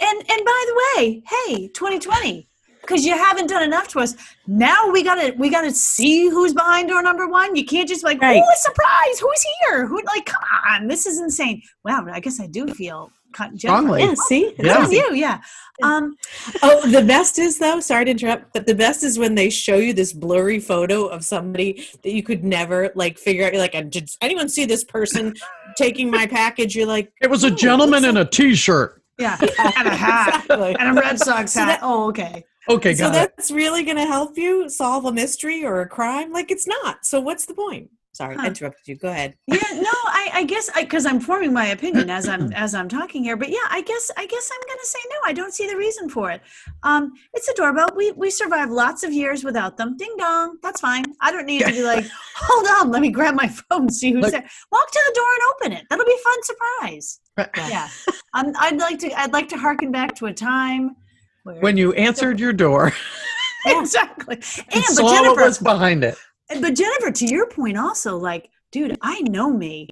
[0.00, 2.46] And and by the way, hey, 2020,
[2.82, 4.14] because you haven't done enough to us.
[4.46, 7.56] Now we gotta we gotta see who's behind door number one.
[7.56, 8.42] You can't just like, Right.
[8.44, 9.86] oh, surprise, who's here?
[9.86, 11.62] Who like, come on, this is insane.
[11.84, 14.02] Wow, I guess I do feel con- Strongly.
[14.02, 14.84] yeah see Good Yeah.
[14.84, 15.40] on you, yeah.
[15.82, 16.16] Um,
[16.62, 17.80] Oh, the best is though.
[17.80, 21.24] Sorry to interrupt, but the best is when they show you this blurry photo of
[21.24, 23.52] somebody that you could never like figure out.
[23.52, 25.34] You're like, did anyone see this person
[25.76, 26.76] taking my package?
[26.76, 29.02] You're like, It was a Oh, gentleman in a t-shirt.
[29.18, 30.76] Yeah, and a hat, Exactly.
[30.78, 31.66] and a Red Sox So hat.
[31.66, 32.44] that- oh, okay.
[32.68, 33.32] Okay, so got it.
[33.36, 36.32] that's really going to help you solve a mystery or a crime?
[36.32, 37.04] Like it's not.
[37.04, 37.90] So what's the point?
[38.14, 38.46] Sorry, I Huh.
[38.48, 38.96] interrupted you.
[38.96, 39.36] Go ahead.
[39.46, 43.24] Yeah, no, I, I guess because I'm forming my opinion as I'm as I'm talking
[43.24, 43.38] here.
[43.38, 45.16] But yeah, I guess I guess I'm going to say no.
[45.24, 46.42] I don't see the reason for it.
[46.82, 47.88] Um, it's a doorbell.
[47.96, 49.96] We we survived lots of years without them.
[49.96, 51.04] Ding dong, that's fine.
[51.22, 52.04] I don't need to be like,
[52.36, 54.48] hold on, let me grab my phone and see who's Like- there.
[54.70, 55.86] Walk to the door and open it.
[55.88, 57.20] That'll be a fun surprise.
[57.38, 57.48] Right.
[57.56, 57.88] Yeah,
[58.34, 60.96] um, I'd like to I'd like to harken back to a time
[61.44, 62.92] where When you answered your door,
[63.66, 64.34] exactly.
[64.36, 66.16] And and but saw what Jennifer, was behind it.
[66.60, 69.88] But Jennifer, to your point, also like, dude, I know me.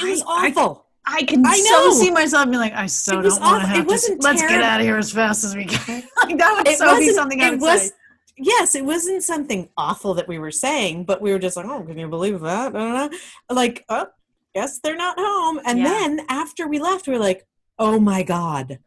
[0.00, 0.84] It was I- I- awful.
[1.10, 1.90] I can I so know.
[1.94, 3.86] see myself being like, I so It don't want to have It to.
[3.88, 6.02] wasn't Let's get out of here as fast as we can.
[6.22, 7.90] like that would it so be something I would was, say.
[8.36, 11.82] Yes, it wasn't something awful that we were saying, but we were just like, "Oh,
[11.82, 13.08] can you believe that?" Da.
[13.50, 14.08] Like, oh,
[14.54, 15.60] guess they're not home.
[15.64, 15.84] And Yeah.
[15.88, 17.46] then after we left, we were like,
[17.78, 18.78] "Oh my god,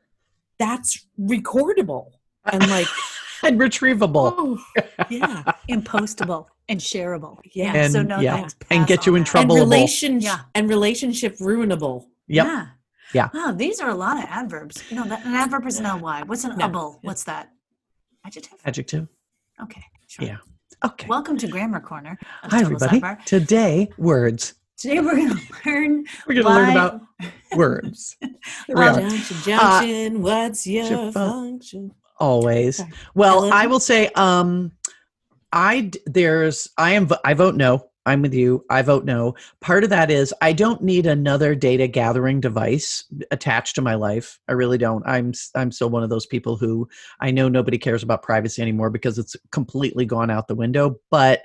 [0.60, 2.12] that's recordable!"
[2.46, 2.88] And like,
[3.47, 4.34] And retrievable.
[4.38, 4.63] oh,
[5.10, 7.39] yeah, Impostable and shareable.
[7.54, 7.73] Yeah.
[7.73, 8.36] And so no yeah.
[8.38, 8.56] thanks.
[8.69, 9.56] And get you in trouble.
[9.56, 9.71] and Troubleable.
[9.71, 10.39] relationship Yeah.
[10.56, 12.06] and relationship ruinable.
[12.27, 12.45] Yep.
[12.45, 12.67] Yeah.
[13.13, 13.30] Yeah.
[13.34, 14.84] Wow, these are a lot of adverbs.
[14.91, 16.23] No, that, an adverb is an ly.
[16.23, 16.65] What's an No.
[16.67, 16.99] able?
[17.01, 17.49] What's that?
[18.25, 18.60] Adjective.
[18.63, 19.08] Adjective.
[19.62, 19.84] Okay.
[20.08, 20.25] Sure.
[20.27, 20.38] Yeah.
[20.86, 21.08] Okay.
[21.08, 22.17] Welcome to Grammar Corner.
[22.43, 22.99] Hi, everybody.
[23.01, 23.23] sidebar.
[23.25, 24.54] Today, words.
[24.77, 26.06] Today we're going to learn.
[26.27, 27.01] We're going to learn about
[27.56, 28.15] words.
[28.21, 28.30] Here
[28.69, 28.99] we are.
[29.01, 30.21] Junction, junction.
[30.21, 31.12] what's your Junction.
[31.12, 31.91] function?
[32.21, 32.81] Always.
[33.15, 33.53] Well, Ellen?
[33.53, 34.71] I will say, um,
[35.51, 37.88] I there's I am I vote no.
[38.05, 38.65] I'm with you.
[38.69, 39.36] I vote no.
[39.60, 44.39] Part of that is I don't need another data gathering device attached to my life.
[44.47, 45.03] I really don't.
[45.05, 46.88] I'm I'm still one of those people who
[47.19, 50.95] I know nobody cares about privacy anymore because it's completely gone out the window.
[51.12, 51.43] But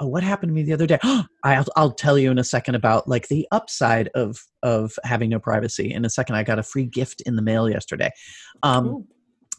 [0.00, 0.98] uh, what happened to me the other day?
[1.44, 5.40] I'll I'll tell you in a second about like the upside of of having no
[5.40, 5.92] privacy.
[5.92, 8.10] In a second, I got a free gift in the mail yesterday.
[8.62, 9.06] Um.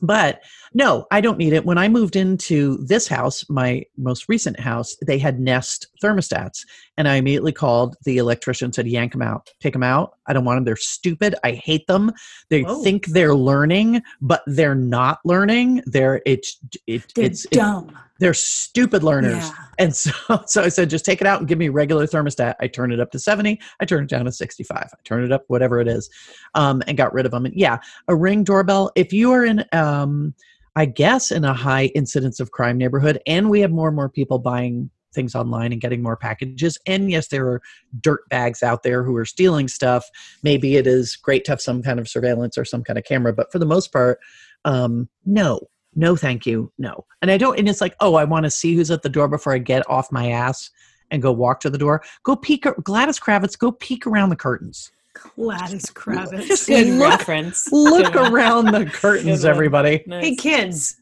[0.02, 0.42] But
[0.74, 1.66] no, I don't need it.
[1.66, 6.66] When I moved into this house, my most recent house, they had Nest thermostats.
[6.98, 10.14] And I immediately called the electrician, said, yank them out, take them out.
[10.28, 10.66] I don't want them.
[10.66, 11.36] They're stupid.
[11.44, 12.12] I hate them.
[12.50, 12.84] They Whoa.
[12.84, 15.82] think they're learning, but they're not learning.
[15.86, 17.98] They're, it's, it, They're it's, it- dumb.
[18.19, 19.47] They're stupid learners.
[19.47, 19.53] Yeah.
[19.79, 20.12] And so,
[20.45, 22.55] so I said, just take it out and give me a regular thermostat.
[22.60, 23.60] I turn it up to 70.
[23.79, 24.77] I turn it down to 65.
[24.77, 26.10] I turn it up, whatever it is,
[26.55, 27.45] um, and got rid of them.
[27.45, 28.91] And yeah, a ring doorbell.
[28.95, 30.34] If you are in, um,
[30.75, 34.10] I guess, in a high incidence of crime neighborhood, and we have more and more
[34.10, 36.77] people buying things online and getting more packages.
[36.86, 37.62] And yes, there are
[37.99, 40.05] dirt bags out there who are stealing stuff.
[40.43, 43.34] Maybe it is great to have some kind of surveillance or some kind of camera,
[43.34, 44.19] but for the most part,
[44.65, 45.62] um, no,
[45.95, 47.06] no, thank you, no.
[47.21, 47.58] And I don't.
[47.58, 49.89] And it's like, oh, I want to see who's at the door before I get
[49.89, 50.69] off my ass
[51.12, 52.04] and go walk to the door.
[52.23, 52.65] Go peek.
[52.84, 54.91] Gladys Kravitz, go peek around the curtains.
[55.36, 56.43] Gladys Kravitz.
[56.47, 57.71] Just Good look, reference.
[57.71, 60.04] look around the curtains, everybody.
[60.06, 60.23] Nice.
[60.23, 60.97] Hey, kids.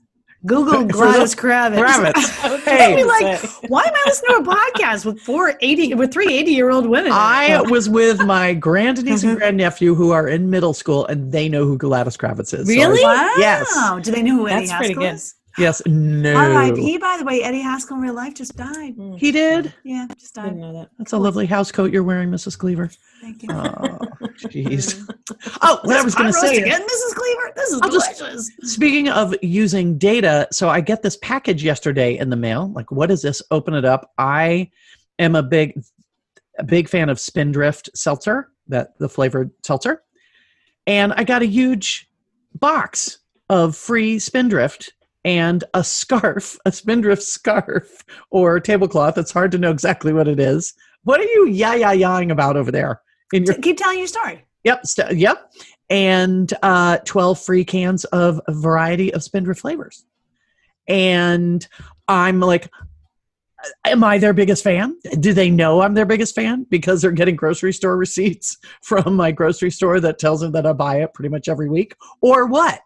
[0.48, 1.78] Google Gladys Kravitz.
[1.84, 2.44] Kravitz.
[2.46, 2.96] I was Hey.
[2.96, 6.52] Be like, why am I listening to a podcast with four 80 with three 80
[6.52, 7.12] year old women?
[7.14, 11.66] I was with my grandniece and grandnephew who are in middle school, and they know
[11.66, 12.68] who Gladys Kravitz is.
[12.68, 13.04] So I- Really?
[13.04, 13.34] Wow.
[13.38, 14.02] Yes.
[14.04, 15.14] Do they know who Eddie That's pretty good.
[15.16, 15.36] is?
[15.58, 16.36] Yes, no.
[16.36, 16.98] R.I.P.
[16.98, 18.96] By the way, Eddie Haskell in real life just died.
[18.98, 19.74] Mm, He did.
[19.84, 20.46] Yeah, just died.
[20.46, 20.90] Didn't know that.
[20.98, 22.58] That's a lovely house coat you're wearing, Mrs.
[22.58, 22.90] Cleaver.
[23.22, 23.50] Thank you.
[23.52, 24.00] Oh,
[24.46, 25.04] jeez.
[25.62, 26.58] Oh, what I was going to say.
[26.58, 27.16] again, Mrs.
[27.16, 27.52] Cleaver.
[27.56, 28.50] This is I'll just- delicious.
[28.62, 32.72] Speaking of using data, so I get this package yesterday in the mail.
[32.72, 33.42] Like, what is this?
[33.52, 34.14] Open it up.
[34.18, 34.70] I
[35.20, 35.82] am a big,
[36.60, 40.04] a big fan of Spindrift seltzer, that the flavored seltzer,
[40.86, 42.10] and I got a huge
[42.56, 43.18] box
[43.50, 44.94] of free Spindrift
[45.28, 49.18] and a scarf, a Spindrift scarf or tablecloth.
[49.18, 50.74] It's hard to know exactly what it is.
[51.04, 53.02] What are you yah yah yahing about over there?
[53.34, 54.46] In your Keep telling your story.
[54.64, 54.86] Yep.
[54.86, 55.52] St- yep.
[55.90, 60.06] And uh, 12 free cans of a variety of Spindrift flavors.
[60.88, 61.68] And
[62.08, 62.70] I'm like,
[63.86, 64.98] am I their biggest fan?
[65.20, 69.34] Do they know I'm their biggest fan because they're getting grocery store receipts from my
[69.34, 71.96] grocery store that tells them that I buy it pretty much every week?
[72.22, 72.80] Or what?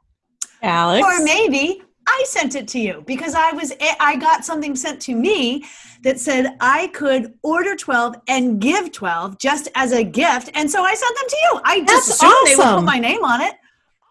[0.64, 1.06] Alex.
[1.06, 5.02] Or maybe I sent it to you because I was eh, I got something sent
[5.04, 5.66] to me
[6.04, 10.84] that said I could order 12 and give 12 just as a gift and so
[10.84, 11.62] I sent them to you.
[11.64, 13.56] I just That's assumed they would put my name on it.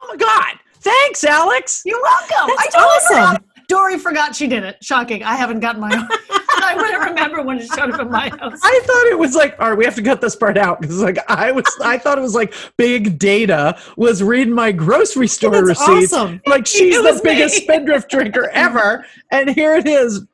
[0.03, 0.59] Oh my God.
[0.81, 1.83] Thanks, Alex.
[1.85, 2.55] You're welcome.
[2.57, 3.45] That's I totally awesome.
[3.71, 3.79] Forgot.
[3.81, 4.77] Dory forgot she did it.
[4.83, 5.23] Shocking.
[5.23, 6.09] I haven't gotten my own.
[6.63, 8.61] I wouldn't remember when it showed up in my house.
[8.63, 11.01] I thought it was like, all right, we have to cut this part out because
[11.01, 15.53] like I was, I thought it was like big data was reading my grocery store
[15.53, 16.13] That's receipts.
[16.13, 16.41] awesome.
[16.47, 17.61] Like she's It the was biggest me.
[17.63, 20.27] spindrift drinker ever, and here it is.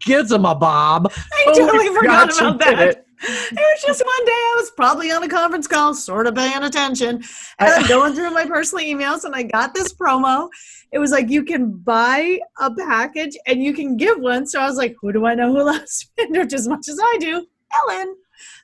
[0.00, 1.12] Gives him a bob.
[1.14, 2.88] I Oh, totally we forgot forgot about that.
[2.88, 3.06] it.
[3.22, 6.62] it was just one day I was probably on a conference call, sort of paying
[6.62, 7.22] attention,
[7.58, 10.48] and I'm going through my personal emails, and I got this promo.
[10.92, 14.46] It was like you can buy a package and you can give one.
[14.46, 17.16] So I was like, who do I know who loves Spindrift as much as I
[17.18, 17.46] do?
[17.74, 18.16] Ellen.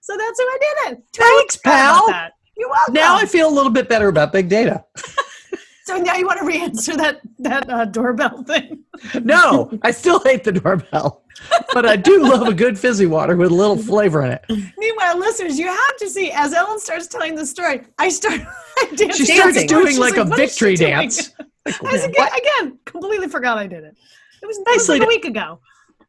[0.02, 1.04] So that's who I did it.
[1.14, 2.30] Thanks, pal.
[2.56, 2.94] You're welcome.
[2.94, 4.84] Now I feel a little bit better about big data.
[5.84, 8.84] so now you want to re-answer that that uh, doorbell thing?
[9.22, 11.22] No, I still hate the doorbell,
[11.72, 14.44] but I do love a good fizzy water with a little flavor in it.
[14.76, 17.82] Meanwhile, listeners, you have to see as Ellen starts telling the story.
[17.96, 18.40] I start.
[18.76, 21.30] I She starts doing She's like a "What is she victory doing?" dance.
[21.82, 23.96] Like, I was again, again, completely forgot I did it.
[24.42, 25.60] It was, it was Nicely like a week ago.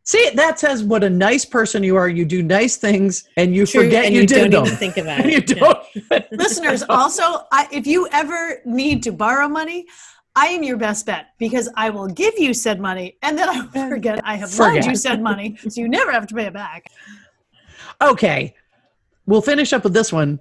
[0.04, 2.10] See, that says what a nice person you are.
[2.10, 4.66] You do nice things and you True, forget and you, you did don't them.
[4.66, 5.50] even think about And you it.
[5.56, 5.74] Yeah.
[6.10, 6.32] don't.
[6.32, 9.86] Listeners, also, I, if you ever need to borrow money,
[10.36, 13.62] I am your best bet because I will give you said money and then I
[13.62, 16.54] will forget I have loaned you said money, so you never have to pay it
[16.54, 16.90] back.
[18.02, 18.56] Okay,
[19.26, 20.40] we'll finish up with this one.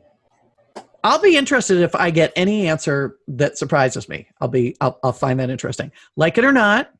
[1.08, 4.28] I'll be interested if I get any answer that surprises me.
[4.40, 5.90] I'll be I'll, I'll find that interesting.
[6.16, 6.92] Like it or not,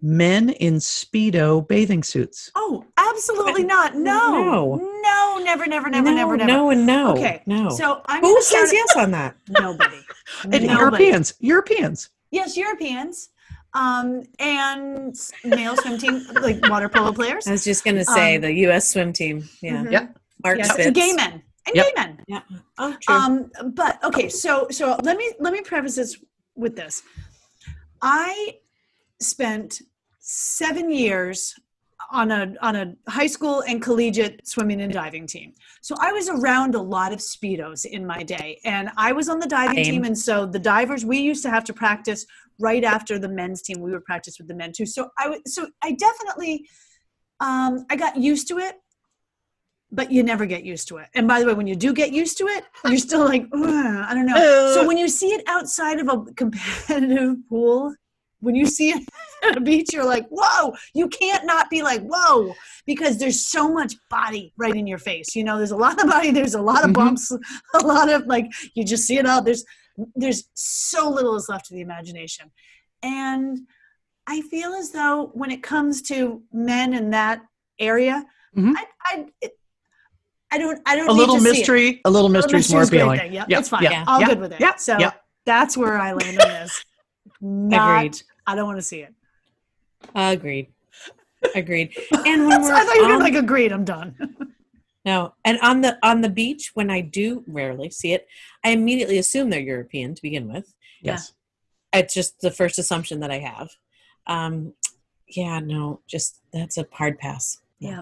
[0.00, 2.50] men in speedo bathing suits.
[2.54, 3.94] Oh, absolutely not.
[3.94, 5.00] No, No.
[5.02, 6.50] no, never, never, never, no, never, never.
[6.50, 7.12] no, and no.
[7.12, 7.68] Okay, no.
[7.70, 9.36] So I'm Who says start- yes on that?
[9.48, 9.98] Nobody.
[10.44, 10.66] And Nobody.
[10.68, 12.08] Europeans, Europeans.
[12.30, 13.28] Yes, Europeans.
[13.74, 17.46] Um, and male swim team, like water polo players.
[17.46, 18.90] I was just gonna say Um, the U.S.
[18.92, 19.48] swim team.
[19.60, 19.92] Yeah, Mhm.
[19.92, 20.18] Yep.
[20.44, 20.90] Mark Yes, Spitz.
[20.92, 21.86] gay men and Yep.
[21.86, 22.42] gay men.
[22.78, 23.14] Oh, true.
[23.14, 26.16] Um, but okay, so so let me let me preface this
[26.54, 27.02] with this.
[28.00, 28.58] I
[29.20, 29.80] spent
[30.18, 31.54] seven years
[32.10, 35.52] on a on a high school and collegiate swimming and diving team.
[35.80, 39.38] So I was around a lot of speedos in my day, and I was on
[39.38, 39.94] the diving Same.
[39.94, 40.04] team.
[40.04, 42.26] And so the divers, we used to have to practice
[42.58, 43.80] right after the men's team.
[43.80, 44.86] We would practice with the men too.
[44.86, 46.68] So I would so I definitely
[47.40, 48.76] um, I got used to it
[49.94, 51.08] but you never get used to it.
[51.14, 54.12] And by the way, when you do get used to it, you're still like, I
[54.14, 54.36] don't know.
[54.36, 54.74] Uh.
[54.74, 57.94] so when you see it outside of a competitive pool,
[58.40, 59.06] when you see it
[59.44, 62.54] at a beach, you're like, whoa, you can't not be like, whoa,
[62.86, 65.36] because there's so much body right in your face.
[65.36, 66.94] You know, there's a lot of body, there's a lot of Mhm.
[66.94, 67.30] bumps,
[67.74, 69.42] a lot of like, you just see it all.
[69.42, 69.64] There's,
[70.16, 72.50] there's so little is left to the imagination.
[73.02, 73.58] And
[74.26, 77.42] I feel as though when it comes to men in that
[77.78, 78.24] area,
[78.56, 78.74] Mhm.
[78.76, 79.52] I, I, it,
[80.52, 81.08] I don't, I don't.
[81.08, 81.52] A need little to see it.
[81.52, 83.18] mystery, a little A little mystery is more mystery's appealing.
[83.20, 83.32] thing.
[83.32, 83.82] Yeah, Yep, it's fine.
[83.84, 84.60] yep, All yep, good with it.
[84.60, 85.22] yep, so yep.
[85.46, 86.84] that's where I land on this.
[87.40, 88.22] Not, Agreed.
[88.46, 89.14] I don't want to see it.
[90.14, 90.68] Agreed.
[91.54, 91.96] Agreed.
[92.12, 93.72] And when we're I thought you were on- like, agreed.
[93.72, 94.14] I'm done.
[95.04, 98.28] No, and on the on the beach when I do rarely see it,
[98.62, 100.72] I immediately assume they're European to begin with.
[101.00, 101.32] Yes.
[101.92, 103.70] It's just the first assumption that I have.
[104.28, 104.74] Um,
[105.26, 107.60] yeah, no, just that's a hard pass.
[107.80, 107.90] Yeah.
[107.90, 108.00] Yeah.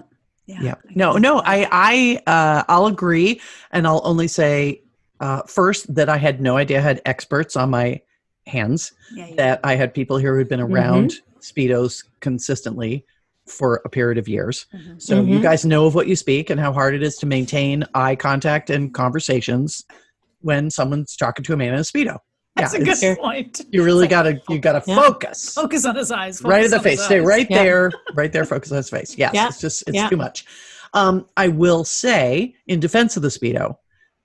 [0.61, 0.75] Yeah.
[0.95, 3.39] No, no, I, I, uh, I'll agree.
[3.71, 4.81] And I'll only say,
[5.19, 8.01] uh, first that I had no idea I had experts on my
[8.47, 9.27] hands, Yeah.
[9.27, 9.35] yeah.
[9.35, 13.05] that I had people here who'd been around Speedos consistently
[13.47, 14.65] for a period of years.
[14.73, 15.01] Mhm.
[15.01, 15.41] So you Mhm.
[15.43, 18.69] guys know of what you speak and how hard it is to maintain eye contact
[18.69, 19.83] and conversations
[20.41, 22.17] when someone's talking to a man in a Speedo.
[22.55, 23.61] That's yeah, a good point.
[23.71, 24.95] You really like, gotta, you gotta Yeah.
[25.01, 25.53] focus.
[25.53, 26.41] Focus on his eyes.
[26.43, 27.01] right at the face.
[27.01, 27.63] Stay right Yeah.
[27.63, 28.43] there, right there.
[28.45, 29.17] Focus on his face.
[29.17, 29.47] Yes, Yeah.
[29.47, 30.45] it's just it's too much.
[30.93, 33.77] Um, I will say, in defense of the speedo,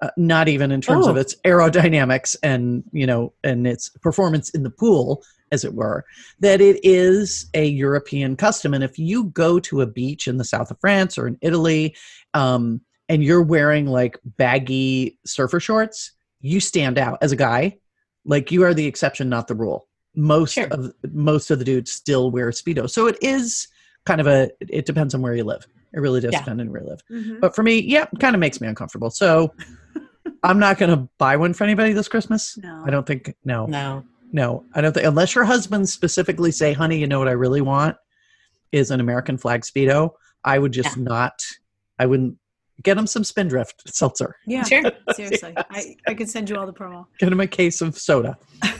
[0.02, 1.20] uh, not even in terms of Oh.
[1.20, 6.04] its aerodynamics and you know and its performance in the pool, as it were,
[6.40, 8.74] that it is a European custom.
[8.74, 11.94] And if you go to a beach in the south of France or in Italy,
[12.34, 16.10] um, and you're wearing like baggy surfer shorts,
[16.40, 17.76] you stand out as a guy.
[18.26, 19.86] Like you are the exception, not the rule.
[20.14, 20.66] Most Sure.
[20.68, 23.68] of most of the dudes still wear speedo, so it is
[24.04, 24.50] kind of a.
[24.60, 25.66] It depends on where you live.
[25.94, 26.40] It really does Yeah.
[26.40, 27.02] depend on where you live.
[27.10, 27.40] Mhm.
[27.40, 29.10] But for me, yeah, it kind of makes me uncomfortable.
[29.10, 29.54] So
[30.42, 32.58] I'm not going to buy one for anybody this Christmas.
[32.62, 32.82] No.
[32.84, 33.34] I don't think.
[33.44, 34.04] No, No.
[34.32, 37.60] no, I don't think unless your husband specifically say, "Honey, you know what I really
[37.60, 37.96] want
[38.72, 40.10] is an American flag speedo."
[40.44, 41.42] I would just not.
[41.98, 42.36] I wouldn't
[42.82, 44.36] get him some Spindrift seltzer.
[44.46, 44.62] Yeah.
[44.64, 44.82] Sure.
[45.14, 45.54] Seriously.
[45.70, 47.06] I, I could send you all the promo.
[47.18, 48.36] Get him a case of soda.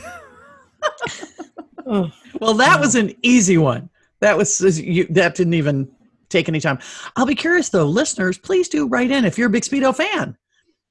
[1.89, 2.81] Oh, Well, that Oh.
[2.81, 3.89] was an easy one.
[4.19, 5.89] That was you, that didn't even
[6.29, 6.79] take any time.
[7.15, 8.37] I'll be curious though, listeners.
[8.37, 10.35] Please do write in if you're a big Speedo fan.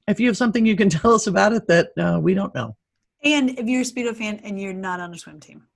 [0.08, 2.76] If you have something you can tell us about it that uh, we don't know.
[3.24, 5.66] And if you're a Speedo fan and you're not on a swim team.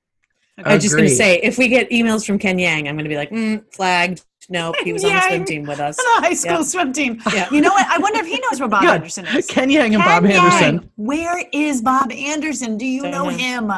[0.64, 3.04] I was just going to say, if we get emails from Ken Yang, I'm going
[3.04, 4.22] to be like, mm, flagged.
[4.48, 5.98] Nope, he was on the swim team with us.
[5.98, 6.62] On a high school Yeah.
[6.62, 7.22] swim team.
[7.32, 7.48] Yeah.
[7.52, 7.86] You know what?
[7.88, 9.46] I wonder if he knows where Bob Yeah, Anderson is.
[9.46, 10.90] Ken Yang and Ken Bob Anderson.
[10.96, 12.76] Where is Bob Anderson?
[12.76, 13.30] Do you Don't know know.
[13.30, 13.70] him?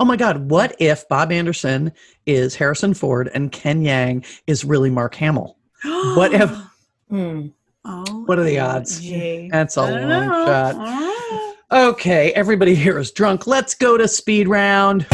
[0.00, 0.50] Oh my God!
[0.50, 1.92] What if Bob Anderson
[2.24, 5.56] is Harrison Ford and Ken Yang is really Mark Hamill?
[5.84, 6.50] What if-
[7.08, 7.48] Hmm.
[7.84, 9.00] Oh, What are the odds?
[9.00, 9.48] gee.
[9.52, 10.46] That's a I don't long know.
[10.46, 10.74] shot.
[11.70, 11.90] Oh.
[11.90, 13.46] Okay, everybody here is drunk.
[13.46, 15.06] Let's go to speed round.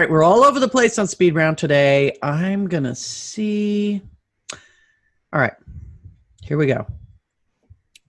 [0.00, 2.16] Right, we're all over the place on speed round today.
[2.22, 4.00] I'm going to see.
[5.30, 5.52] All right,
[6.42, 6.86] here we go.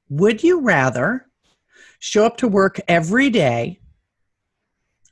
[0.07, 1.27] Would you rather
[1.99, 3.81] show up to work every day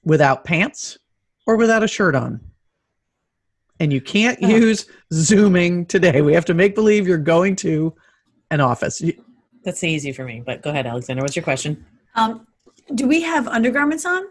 [0.06, 0.98] without pants
[1.46, 2.40] or without a shirt on?
[3.82, 4.48] And you can't Oh.
[4.48, 6.22] use Zooming today.
[6.22, 7.94] We have to make believe you're going to
[8.52, 9.02] an office.
[9.66, 10.42] That's easy for me.
[10.46, 11.24] But go ahead, Alexandra.
[11.24, 11.86] What's your question?
[12.16, 12.48] Um,
[12.96, 14.24] do we have undergarments on?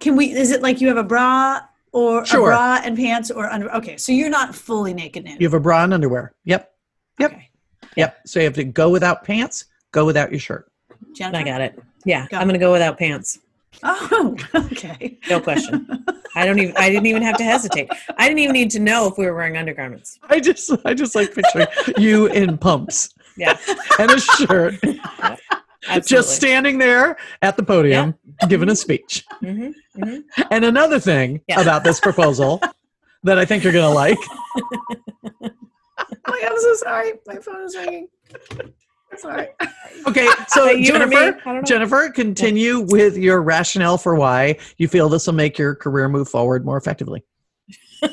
[0.00, 0.32] Can we?
[0.32, 1.60] Is it like you have a bra
[1.92, 2.40] or Sure.
[2.50, 3.70] a bra and pants or under?
[3.74, 5.40] Okay, so you're not fully naked nude.
[5.40, 6.32] You have a bra and underwear.
[6.44, 6.70] Yep.
[7.18, 7.32] Yep.
[7.32, 7.48] Okay.
[7.96, 8.18] Yep.
[8.26, 10.70] So you have to go without pants, go without your shirt.
[11.14, 11.38] Jennifer?
[11.38, 11.78] I got it.
[12.04, 12.36] Yeah, Go.
[12.36, 13.38] I'm going to go without pants.
[13.82, 15.18] Oh, okay.
[15.28, 16.04] No question.
[16.34, 16.76] I don't even.
[16.76, 17.88] I didn't even have to hesitate.
[18.16, 20.18] I didn't even need to know if we were wearing undergarments.
[20.28, 23.56] I just I just like picturing you in pumps Yeah,
[23.98, 26.00] and a shirt, absolutely.
[26.06, 28.14] just standing there at the podium
[28.48, 29.24] giving a speech.
[29.40, 30.18] hmm hmm
[30.50, 31.60] And another thing Yeah.
[31.60, 32.60] about this proposal
[33.24, 34.18] that I think you're going to like.
[36.26, 37.12] Oh my God, I'm so sorry.
[37.26, 38.08] My phone is ringing.
[39.16, 39.48] Sorry.
[40.06, 41.16] Okay, so But you or me?
[41.16, 41.62] Jennifer, I don't know.
[41.62, 46.28] Jennifer, continue with your rationale for why you feel this will make your career move
[46.28, 47.24] forward more effectively.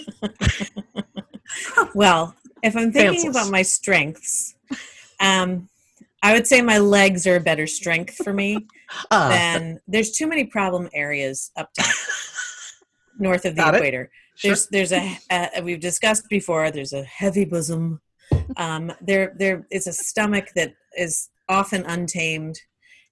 [1.93, 4.55] Well, if I'm thinking about my strengths,
[5.19, 5.69] um,
[6.21, 8.65] I would say my legs are a better strength for me
[9.11, 11.93] Ah, than there's too many problem areas up top,
[13.19, 13.75] north of the it.
[13.75, 14.11] equator.
[14.35, 14.49] sure.
[14.49, 16.71] There's there's a uh, we've discussed before.
[16.71, 18.01] There's a heavy bosom.
[18.57, 22.59] Um, there there is a stomach that is often untamed,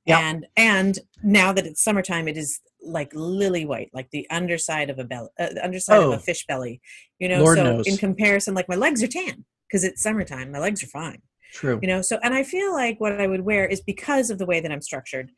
[0.05, 0.19] Yep.
[0.19, 4.99] and and now that it's summertime, it is like lily white, like the underside of
[4.99, 6.12] a belly, uh, the underside Oh.
[6.12, 6.81] of a fish belly.
[7.19, 7.88] You know, Lord so knows.
[7.88, 10.51] in comparison, like my legs are tan because it's summertime.
[10.51, 11.21] My legs are fine
[11.53, 11.79] True.
[11.81, 14.45] you know so and i feel like what i would wear is because of the
[14.45, 15.29] way that i'm structured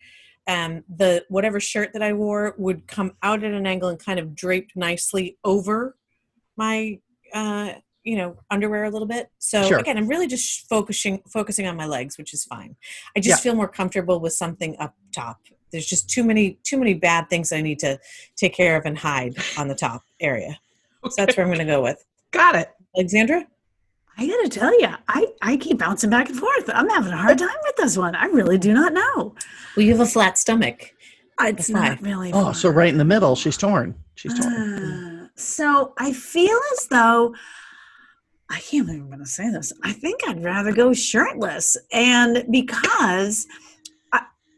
[0.48, 4.20] um the whatever shirt that i wore would come out at an angle and kind
[4.20, 5.96] of draped nicely over
[6.58, 7.00] my
[7.34, 9.30] uh you know underwear a little bit.
[9.40, 9.80] So Sure.
[9.80, 12.76] again i'm really just focusing focusing on my legs which is fine.
[13.18, 15.40] I just feel more comfortable with something up top.
[15.72, 18.00] There's just too many too many bad things i need to
[18.36, 20.60] take care of and hide on the top area.
[21.10, 22.06] So that's where i'm going to go with.
[22.32, 22.70] Got it.
[22.96, 23.48] alexandra
[24.18, 26.70] I gotta tell you, I, I keep bouncing back and forth.
[26.74, 28.16] I'm having a hard time with this one.
[28.16, 29.36] I really do not know.
[29.76, 30.94] well you have a flat stomach
[31.42, 31.90] It's That's why.
[31.90, 32.32] not really.
[32.32, 32.54] Oh, fun.
[32.54, 33.94] so right in the middle, she's torn.
[34.16, 34.54] She's torn.
[34.54, 37.36] Uh, so I feel as though
[38.50, 39.74] I can't believe I'm going to say this.
[39.84, 43.46] I think I'd rather go shirtless, and because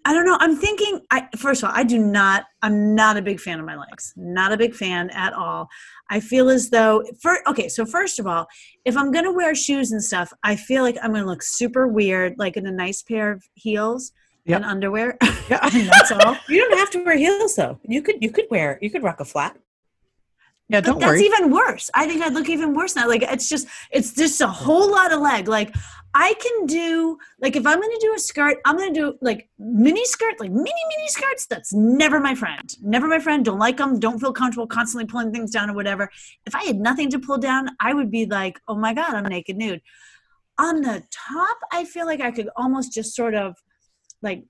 [0.08, 0.38] I, don't know.
[0.40, 1.02] I'm thinking.
[1.12, 2.46] I first of all, I do not.
[2.62, 4.14] I'm not a big fan of my legs.
[4.16, 5.68] Not a big fan at all.
[6.10, 7.68] I feel as though for okay.
[7.70, 8.48] So first of all,
[8.86, 12.36] if I'm to wear shoes and stuff, I feel like I'm to look super weird,
[12.38, 14.12] like in a nice pair of heels
[14.46, 14.56] Yep.
[14.62, 15.18] and underwear.
[15.50, 15.70] Yeah.
[15.70, 16.38] that's all.
[16.48, 17.80] You don't have to wear heels though.
[17.84, 19.58] You could you could wear you could rock a flat.
[20.70, 21.22] Yeah, don't that's worry.
[21.22, 21.90] even worse.
[21.94, 23.08] I think I'd look even worse now.
[23.08, 25.48] Like it's just it's just a whole lot of leg.
[25.48, 25.74] Like
[26.14, 30.04] I can do like if I'm gonna do a skirt, I'm gonna do like mini
[30.04, 31.46] skirt, like mini mini skirts.
[31.46, 32.70] That's never my friend.
[32.82, 33.46] Never my friend.
[33.46, 33.98] Don't like them.
[34.00, 36.10] Don't feel comfortable constantly pulling things down or whatever.
[36.46, 39.26] If I had nothing to pull down, I would be like, oh my god, I'm
[39.26, 39.82] naked nude.
[40.60, 43.56] On the top, I feel like I could almost just sort of
[44.22, 44.44] like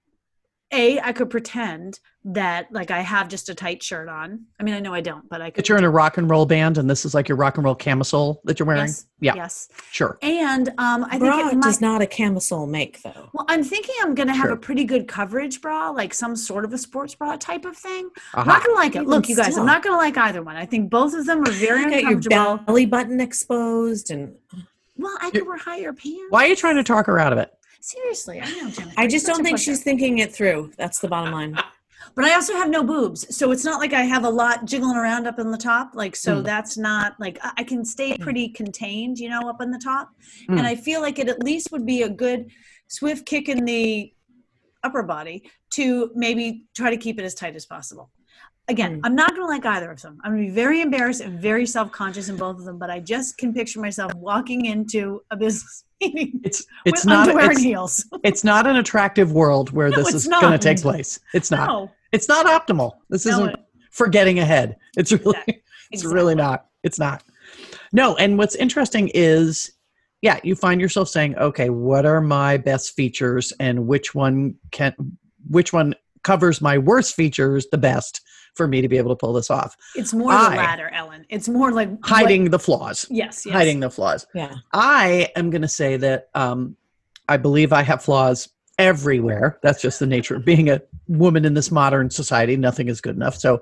[0.73, 1.99] a I could pretend
[2.29, 4.43] that like I have just a tight shirt on.
[4.59, 5.63] I mean, I know I don't, but I could.
[5.63, 7.63] That you're in a rock and roll band and this is like your rock and
[7.63, 8.81] roll camisole that you're wearing.
[8.87, 9.05] Yes.
[9.21, 9.35] Yeah.
[9.35, 9.69] Yes.
[9.91, 10.17] Sure.
[10.21, 13.29] And um, I think Bra it might, does not a camisole make though.
[13.33, 14.51] well, I'm thinking I'm going to have Sure.
[14.51, 18.09] a pretty good coverage bra, like some sort of a sports bra type of thing.
[18.33, 18.99] I'm not going to like it.
[19.03, 19.61] Even Look, you guys, still.
[19.61, 20.57] I'm not going to like either one.
[20.57, 22.57] I think both of them are very You got your uncomfortable.
[22.65, 24.35] belly button exposed, and
[24.97, 26.19] well, I could wear higher pants.
[26.29, 27.53] Why are you trying to talk her out of it?
[27.81, 28.93] Seriously, I know, Jennifer.
[28.97, 29.71] I just don't think pusher.
[29.71, 30.71] she's thinking it through.
[30.77, 31.57] That's the bottom line.
[32.15, 34.95] But I also have no boobs, so it's not like I have a lot jiggling
[34.95, 35.91] around up in the top.
[35.93, 36.45] Like, so Mm.
[36.45, 38.21] that's not like I I can stay Mm.
[38.21, 40.09] pretty contained, you know, up in the top.
[40.49, 40.57] Mm.
[40.57, 42.49] And I feel like it at least would be a good
[42.87, 44.11] swift kick in the
[44.83, 48.09] upper body to maybe try to keep it as tight as possible.
[48.67, 49.01] Again, Mm.
[49.03, 50.19] I'm not going to like either of them.
[50.23, 52.79] I'm going to be very embarrassed and very self conscious in both of them.
[52.79, 55.86] But I just can picture myself walking into a business meeting
[56.43, 60.59] It's it's not it's, it's not an attractive world where No, this is going to
[60.59, 61.19] take place.
[61.33, 61.67] It's not.
[61.67, 62.93] No, It's not optimal.
[63.09, 63.55] This No, isn't
[63.91, 64.77] for getting ahead.
[64.95, 65.63] It's really Exactly.
[65.91, 66.67] it's really not.
[66.83, 67.23] It's not.
[67.91, 69.71] No, and what's interesting is
[70.21, 74.93] yeah, you find yourself saying, "Okay, what are my best features and which one can
[75.49, 78.21] which one covers my worst features the best
[78.57, 79.75] for me to be able to pull this off.
[79.95, 81.25] It's more the latter, Ellen.
[81.29, 83.05] It's more like what- Hiding the flaws.
[83.09, 83.53] yes, yes.
[83.53, 84.25] Hiding the flaws.
[84.35, 84.55] Yeah.
[84.73, 86.75] I am going to say that um,
[87.29, 88.49] I believe I have flaws
[88.79, 89.59] everywhere.
[89.63, 92.57] That's just the nature of being a woman in this modern society.
[92.57, 93.35] Nothing is good enough.
[93.35, 93.61] So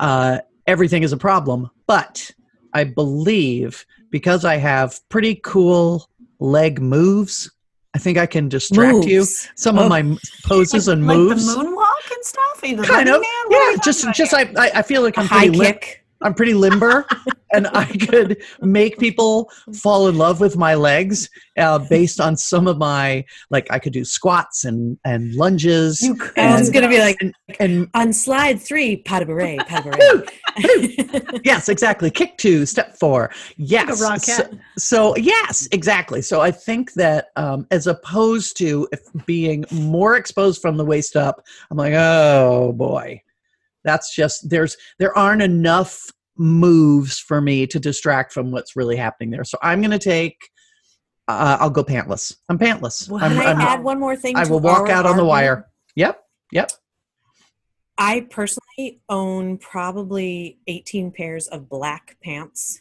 [0.00, 1.70] uh, everything is a problem.
[1.86, 2.30] But
[2.72, 6.08] I believe because I have pretty cool
[6.40, 7.50] leg moves,
[7.94, 9.24] I think I can distract you.
[9.24, 9.84] Some Oh.
[9.84, 11.46] of my m- poses and like moves.
[11.46, 11.62] the
[11.96, 12.60] moonwalk and stuff.
[12.60, 13.22] The Kind of?
[13.50, 13.76] Yeah.
[13.84, 16.04] Just, just I, I feel like A I'm high pretty kick.
[16.26, 17.06] I'm pretty limber,
[17.52, 22.66] and I could make people fall in love with my legs uh, based on some
[22.66, 26.02] of my like I could do squats and and lunges?
[26.02, 26.36] You could.
[26.36, 27.18] And it's to be like
[27.60, 31.42] and on slide three, pas de bourrée, pas de bourrée.
[31.44, 32.10] yes, exactly.
[32.10, 33.30] Kick two, step four.
[33.56, 34.02] Yes.
[34.02, 34.20] Like.
[34.22, 34.48] So,
[34.78, 36.22] so, yes, exactly.
[36.22, 41.14] So I think that um, as opposed to if being more exposed from the waist
[41.14, 43.22] up, I'm like, oh boy,
[43.84, 49.30] that's just there's there aren't enough moves for me to distract from what's really happening
[49.30, 49.44] there.
[49.44, 50.36] So I'm going to take.
[51.28, 52.36] Uh, I'll go pantless.
[52.48, 53.08] I'm pantless.
[53.10, 53.18] Wow.
[53.20, 54.36] I'm, Can I I'm- add one more thing?
[54.36, 55.66] I will walk out on the wire.
[55.96, 56.22] Yep.
[56.52, 56.70] Yep.
[57.98, 62.80] I personally own probably 18 pairs of black pants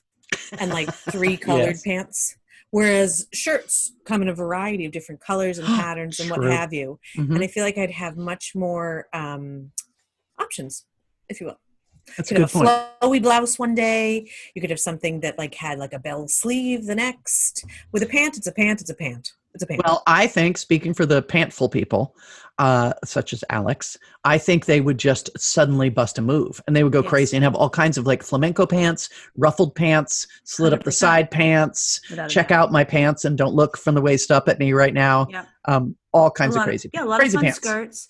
[0.60, 1.82] and like three colored Yes.
[1.84, 2.38] pants.
[2.72, 7.00] Whereas shirts come in a variety of different colors and patterns and what have you.
[7.18, 7.36] Mhm.
[7.36, 9.72] And I feel like I'd have much more um,
[10.38, 10.86] options,
[11.30, 11.60] if you will.
[12.18, 12.70] That's You a could have point.
[12.70, 14.30] a flowy blouse one day.
[14.54, 17.66] You could have something that like had like a bell sleeve the next.
[17.92, 19.34] With a pant, it's a pant, it's a pant.
[19.54, 19.82] It's a pant.
[19.86, 22.14] Well, I think, speaking for the pantful people,
[22.60, 26.84] uh, such as Alex, I think they would just suddenly bust a move and they
[26.84, 27.10] would go Yes.
[27.10, 31.32] crazy and have all kinds of like flamenco pants, ruffled pants, slit up the side
[31.32, 32.66] pants, check doubt.
[32.66, 35.28] out my pants and don't look from the waist up at me right now.
[35.66, 37.58] Um, all kinds of lot crazy, yeah, a lot crazy of fun pants.
[37.58, 38.08] skirts.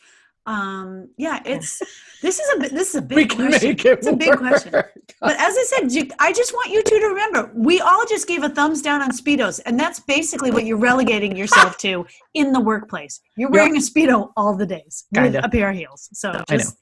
[0.47, 1.79] Um, yeah, it's
[2.21, 3.69] this is a bi- this is a big We can question.
[3.69, 4.73] make it it's a big question.
[4.73, 4.91] work.
[5.19, 8.43] But as I said, I just want you two to remember, we all just gave
[8.43, 12.59] a thumbs down on speedos, and that's basically what you're relegating yourself to in the
[12.59, 13.21] workplace.
[13.37, 13.53] You're Yep.
[13.53, 15.43] wearing a speedo all the days with Kinda.
[15.45, 16.09] a pair of heels.
[16.13, 16.43] So I know.
[16.49, 16.77] just,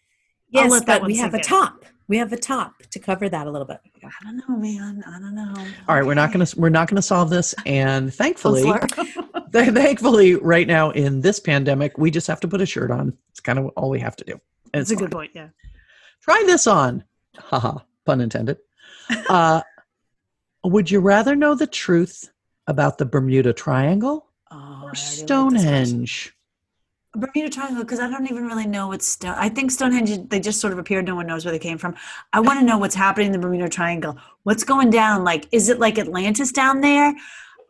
[0.50, 1.50] yes, let that but we have a sink in.
[1.50, 1.86] top.
[2.10, 3.80] We have a top to cover that a little bit.
[4.04, 5.04] I don't know, man.
[5.08, 5.54] I don't know.
[5.88, 8.88] All right, we're not gonna we're not gonna solve this, and thankfully, Counselor.
[9.06, 9.16] Th-
[9.54, 13.16] thankfully, right now in this pandemic, we just have to put a shirt on.
[13.30, 14.34] It's kind of all we have to do.
[14.34, 15.32] And That's a it's good point.
[15.34, 15.50] Yeah.
[16.22, 17.04] Try this on.
[17.38, 18.58] Haha, pun intended.
[19.30, 19.62] Uh,
[20.64, 22.32] would you rather know the truth
[22.68, 25.28] about the Bermuda Triangle Oh, or already like this question.
[25.28, 26.36] Stonehenge?
[27.16, 29.36] Bermuda Triangle, because I don't even really know what's Stone.
[29.38, 31.06] I think Stonehenge, they just sort of appeared.
[31.06, 31.96] No one knows where they came from.
[32.32, 34.18] I want to know what's happening in the Bermuda Triangle.
[34.44, 35.24] What's going down?
[35.24, 37.14] Like, is it like Atlantis down there?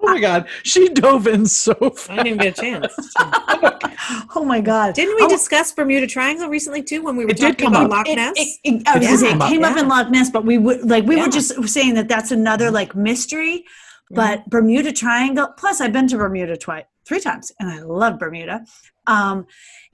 [0.06, 2.10] Oh my God, she dove in so fast.
[2.10, 2.24] I fast.
[2.24, 3.14] didn't even get a chance.
[4.36, 4.95] Oh my God.
[4.95, 7.86] Didn't we Oh, discuss Bermuda Triangle recently too when we were It talking come about
[7.86, 7.91] up.
[7.91, 8.34] Loch it, Ness?
[8.36, 9.49] it- it- I was It gonna say come it up.
[9.49, 9.95] came up in Yeah.
[9.95, 11.24] Loch Ness, but we would like we Yeah.
[11.26, 13.64] were just saying that that's another like mystery.
[14.12, 15.47] But Bermuda Triangle.
[15.58, 18.66] Plus, I've been to Bermuda twice, three times, and I love Bermuda.
[19.08, 19.45] Um,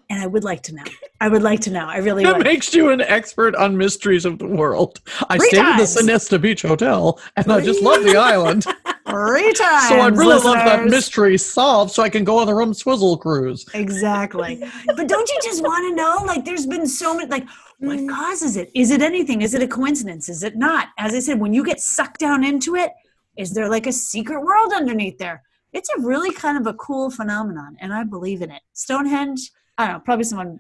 [0.09, 0.83] and I would like to know.
[1.21, 1.85] I would like to know.
[1.87, 2.43] I really That would.
[2.43, 4.99] makes you an expert on mysteries of the world.
[5.29, 8.65] I Three stayed at the Sonesta Beach Hotel, and I just love the island.
[9.09, 9.87] Three times.
[9.89, 13.17] So I'd really love that mystery solved, so I can go on the rum swizzle
[13.17, 13.65] cruise.
[13.73, 14.63] Exactly.
[14.95, 16.23] but don't you just want to know?
[16.25, 17.47] Like, there's been so many, like,
[17.79, 18.09] what Mm.
[18.09, 18.69] causes it?
[18.75, 19.41] Is it anything?
[19.41, 20.29] Is it a coincidence?
[20.29, 20.89] Is it not?
[20.97, 22.91] As I said, when you get sucked down into it,
[23.37, 25.41] is there like a secret world underneath there?
[25.71, 28.61] It's a really kind of a cool phenomenon, and I believe in it.
[28.73, 29.49] Stonehenge,
[29.79, 30.59] I don't know, probably someone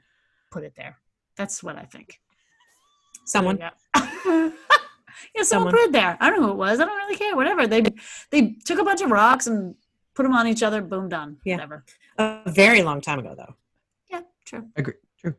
[0.49, 0.97] put it there.
[1.35, 2.19] That's what I think.
[3.25, 3.57] Someone.
[3.57, 3.71] Yeah.
[3.95, 5.73] yeah, someone, Someone.
[5.73, 6.17] put it there.
[6.19, 6.79] I don't know who it was.
[6.79, 7.35] I don't really care.
[7.35, 7.67] Whatever.
[7.67, 7.83] They
[8.31, 9.75] they took a bunch of rocks and
[10.15, 10.81] put them on each other.
[10.81, 11.37] Boom, done.
[11.43, 11.55] Yeah.
[11.55, 11.83] Whatever.
[12.17, 13.55] A very long time ago, though.
[14.09, 14.67] Yeah, true.
[14.77, 14.95] Agree.
[15.19, 15.35] True.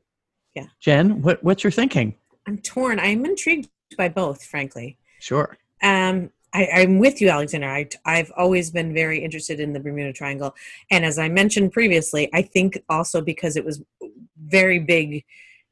[0.55, 0.67] Yeah.
[0.79, 2.15] Jen, what what's your thinking?
[2.47, 3.01] I'm torn.
[3.01, 4.99] I'm intrigued by both, frankly.
[5.21, 5.57] Sure.
[5.83, 7.73] Um, I, I'm with you, Alexandra.
[7.73, 10.55] I, I've always been very interested in the Bermuda Triangle.
[10.91, 13.83] And as I mentioned previously, I think also because it was
[14.45, 15.25] very big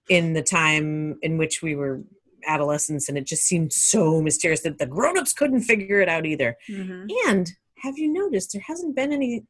[0.09, 2.03] in the time in which we were
[2.47, 6.57] adolescents and it just seemed so mysterious that the grown-ups couldn't figure it out either.
[6.69, 7.07] Mm-hmm.
[7.29, 9.45] And have you noticed there hasn't been any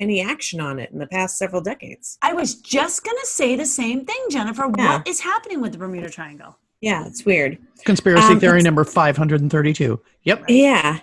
[0.00, 2.16] any action on it in the past several decades?
[2.22, 4.70] I was just going to say the same thing, Jennifer.
[4.76, 4.96] Yeah.
[4.96, 6.56] What is happening with the Bermuda Triangle?
[6.80, 7.58] Yeah, it's weird.
[7.84, 10.00] Conspiracy Um, theory number 532.
[10.24, 10.44] Yep.
[10.48, 11.00] Yeah.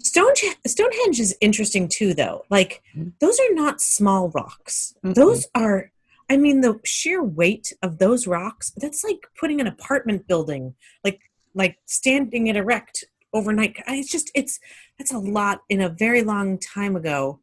[0.00, 2.44] Stonehenge, Stonehenge is interesting too, though.
[2.50, 3.12] Like, Mhm.
[3.20, 4.94] those are not small rocks.
[5.04, 5.14] Mhm.
[5.14, 5.90] Those are,
[6.30, 11.20] I mean, the sheer weight of those rocks, that's like putting an apartment building, like,
[11.54, 13.76] like standing it erect overnight.
[13.88, 14.60] It's just, it's,
[14.98, 17.40] that's a lot in a very long time ago.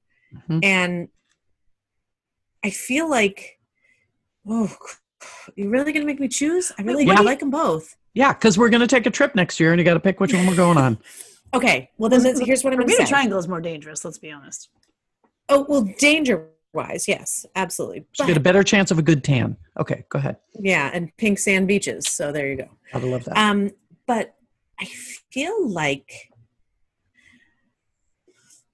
[0.50, 0.64] Mhm.
[0.64, 1.08] And
[2.64, 3.60] I feel like,
[4.48, 4.76] oh
[5.56, 6.72] You really gonna make me choose?
[6.78, 7.96] I really what I like them both.
[8.14, 10.22] Yeah, because we're going to take a trip next year, and you got to pick
[10.22, 10.98] which one we're going on.
[11.54, 13.10] Okay, well then this- here's what I'm gonna Bermuda say.
[13.10, 14.04] Triangle is more dangerous.
[14.04, 14.70] Let's be honest.
[15.48, 18.04] Oh well, danger wise, yes, absolutely.
[18.14, 19.56] So you get a better chance of a good tan.
[19.80, 20.36] Okay, go ahead.
[20.60, 22.10] yeah, and pink sand beaches.
[22.10, 22.68] So there you go.
[22.92, 23.38] Gotta love that.
[23.38, 23.72] Um,
[24.06, 24.36] but
[24.82, 26.30] I feel like.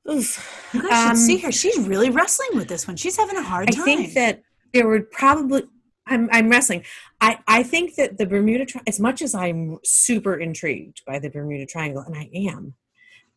[0.10, 0.70] Oof.
[0.74, 1.52] You guys Um, should see her.
[1.52, 2.96] She's really wrestling with this one.
[2.98, 3.82] She's having a hard I time.
[3.82, 4.42] I think that
[4.74, 5.64] there would probably.
[6.08, 6.84] I'm I'm wrestling.
[7.20, 11.66] I I think that the Bermuda as much as I'm super intrigued by the Bermuda
[11.66, 12.76] Triangle, and I am.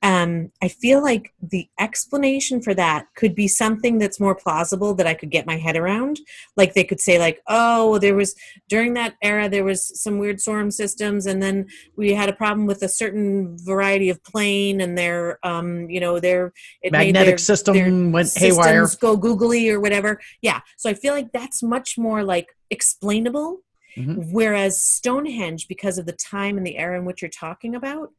[0.04, 5.06] Um, I feel like the explanation for that could be something that's more plausible that
[5.06, 6.20] I could get my head around.
[6.58, 8.34] Like they could say, like, "Oh, there was
[8.68, 12.66] during that era there was some weird storm systems, and then we had a problem
[12.66, 16.52] with a certain variety of plane, and their, um, you know, their
[16.88, 18.86] Magnetic their- system their went haywire.
[19.00, 20.20] go googly or whatever.
[20.42, 20.60] Yeah.
[20.76, 23.62] So I feel like that's much more like explainable.
[23.96, 24.32] Mhm.
[24.32, 28.10] Whereas Stonehenge, because of the time and the era in which you're talking about,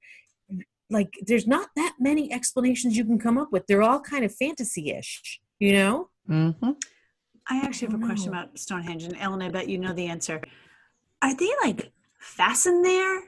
[0.90, 3.66] like there's not that many explanations you can come up with.
[3.68, 6.10] They're all kind of fantasy-ish, you know?
[6.28, 6.52] hmm
[7.48, 8.40] I actually have a Oh, question no.
[8.40, 10.42] about Stonehenge, and Ellen, I bet you know the answer.
[11.22, 13.22] Are they like fastened there?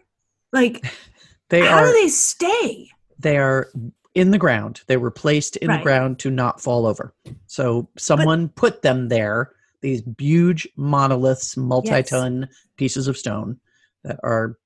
[0.52, 0.84] Like,
[1.50, 1.86] They how are.
[1.86, 2.90] do they stay?
[3.20, 3.70] they are
[4.16, 4.82] in the ground.
[4.88, 7.14] They were placed in the ground to not fall over.
[7.46, 9.52] So someone put them there.
[9.82, 13.60] These huge monoliths, multi-ton pieces of stone
[14.04, 14.58] that are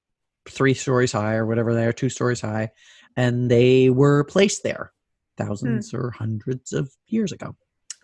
[0.51, 2.69] three stories high or whatever they are, two stories high,
[3.17, 4.91] and they were placed there
[5.37, 5.45] hmm.
[5.47, 7.55] thousands or hundreds of years ago.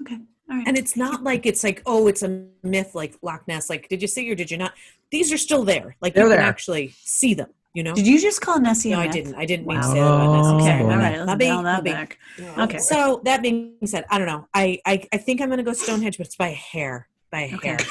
[0.01, 0.17] Okay,
[0.49, 0.67] all right.
[0.67, 3.69] And it's not like it's like, oh, it's a myth like Loch Ness.
[3.69, 4.73] Like, did you see or did you not?
[5.11, 5.95] These are still there.
[6.01, 6.47] Like They're you can there.
[6.47, 7.93] actually see them, you know?
[7.95, 8.91] Did you just call Nessie?
[8.91, 9.13] no, a I myth?
[9.13, 9.35] didn't.
[9.35, 9.93] I didn't mean to Wow.
[9.93, 10.69] say that about Nessie.
[10.71, 11.17] Okay, all right.
[11.17, 12.17] Let's Not dial that back.
[12.39, 12.63] No.
[12.63, 12.77] Okay.
[12.79, 14.47] So that being said, I don't know.
[14.53, 17.07] I I, I think I'm going to go Stonehenge, but it's by a hair.
[17.31, 17.69] By a Okay.
[17.69, 17.77] hair.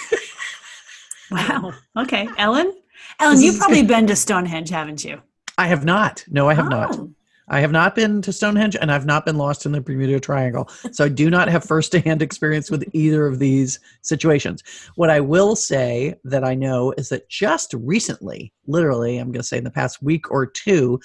[1.31, 1.73] Wow.
[1.99, 2.73] Okay, Ellen.
[3.19, 5.21] Ellen, you've probably been to Stonehenge, haven't you?
[5.59, 6.25] I have not.
[6.29, 6.97] No, I have not.
[6.97, 7.11] Oh.
[7.49, 10.69] I have not been to Stonehenge and I've not been lost in the Bermuda Triangle.
[10.91, 14.65] So I do not have firsthand experience with either of these situations.
[14.97, 19.47] What I will say that I know is that just recently, literally, I'm going to
[19.47, 20.99] say in the past week or two,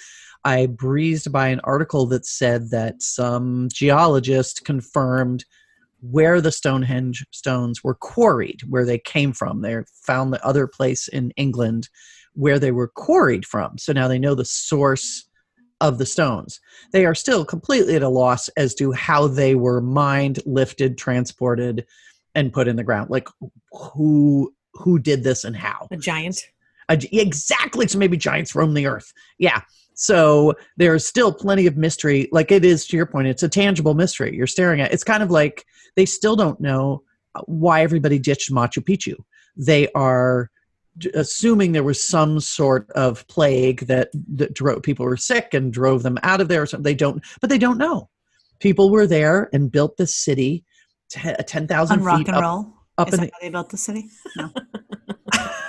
[0.44, 5.44] I breezed by an article that said that some geologist confirmed
[6.02, 9.62] where the Stonehenge stones were quarried, where they came from.
[9.62, 11.88] They found the other place in England
[12.34, 13.78] where they were quarried from.
[13.78, 15.28] So now they know the source
[15.80, 16.60] of the stones.
[16.92, 21.86] They are still completely at a loss as to how they were mined, lifted, transported,
[22.34, 23.10] and put in the ground.
[23.10, 23.28] Like
[23.72, 25.88] who who did this and how?
[25.90, 26.42] A giant.
[26.88, 27.86] Uh, exactly.
[27.86, 29.12] So maybe giants roam the earth.
[29.38, 29.60] Yeah.
[29.94, 32.28] So there's still plenty of mystery.
[32.32, 34.34] Like it is to your point, it's a tangible mystery.
[34.36, 34.92] You're staring at.
[34.92, 35.64] It's kind of like
[35.96, 37.02] they still don't know
[37.34, 39.14] uh, why everybody ditched Machu Picchu.
[39.56, 40.50] They are
[41.14, 46.02] assuming there was some sort of plague that, that drove people were sick and drove
[46.02, 46.84] them out of there or something.
[46.84, 48.08] They don't, but they don't know.
[48.60, 50.64] People were there and built this city,
[51.08, 52.74] te- ten thousand On rock and up, roll.
[52.98, 54.08] up Is in that the, they built the city?
[54.36, 54.50] No.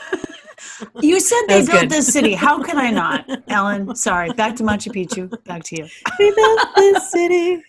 [1.01, 1.89] you said they built good.
[1.89, 2.33] this city.
[2.33, 3.95] How can I not, Ellen?
[3.95, 4.29] Sorry.
[4.31, 5.43] Back to Machu Picchu.
[5.45, 5.87] Back to you.
[6.19, 7.61] We built this city.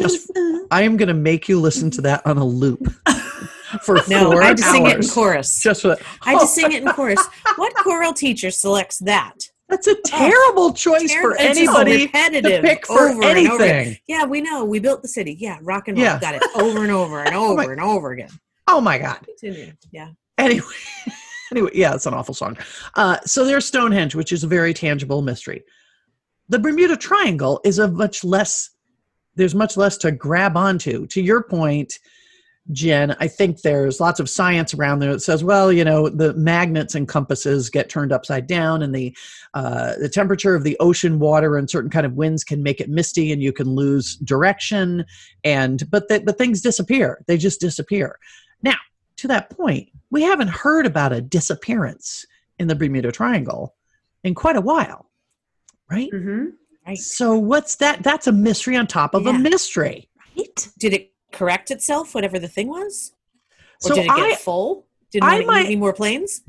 [0.00, 0.30] Just-
[0.70, 2.86] I am going to make you listen to that on a loop
[3.82, 5.12] for No, four I had to sing it in hours.
[5.12, 5.60] chorus.
[5.60, 6.02] Just for that.
[6.22, 7.24] I had to sing it in chorus.
[7.56, 9.34] What choral teacher selects that?
[9.68, 13.24] That's a oh, terrible choice Ter- for it's just anybody to repetitive pick for over
[13.24, 13.64] and over.
[13.64, 13.96] anything.
[14.06, 14.62] Yeah, we know.
[14.64, 15.36] We built the city.
[15.40, 16.04] Yeah, rock and roll.
[16.04, 16.20] Yeah.
[16.20, 18.28] Got it over and over and oh over my- and over again.
[18.68, 19.18] Oh my God.
[19.24, 19.72] Continue.
[19.90, 20.10] Yeah.
[20.38, 20.66] Anyway,
[21.54, 22.56] anyway, yeah, it's an awful song.
[22.94, 25.62] Uh, so there's Stonehenge, which is a very tangible mystery.
[26.48, 28.70] The Bermuda Triangle is a much less.
[29.36, 31.06] There's much less to grab onto.
[31.06, 31.98] To your point,
[32.72, 36.32] Jen, I think there's lots of science around there that says, well, you know, the
[36.34, 39.16] magnets and compasses get turned upside down, and the
[39.52, 42.88] uh, the temperature of the ocean water and certain kind of winds can make it
[42.88, 45.04] misty, and you can lose direction.
[45.44, 48.18] And but the, but things disappear; they just disappear.
[48.62, 48.76] Now,
[49.24, 52.26] to that point, we haven't heard about a disappearance
[52.58, 53.74] in the Bermuda Triangle
[54.22, 55.08] in quite a while,
[55.90, 56.10] right?
[56.12, 56.44] Mm-hmm.
[56.86, 56.98] Right.
[56.98, 58.02] So what's that?
[58.02, 60.10] That's a mystery on top of a mystery.
[60.36, 60.68] Right?
[60.78, 63.12] Did it correct itself, whatever the thing was?
[63.82, 64.86] Or So did it get I, full?
[65.10, 66.42] Did I might- any more planes?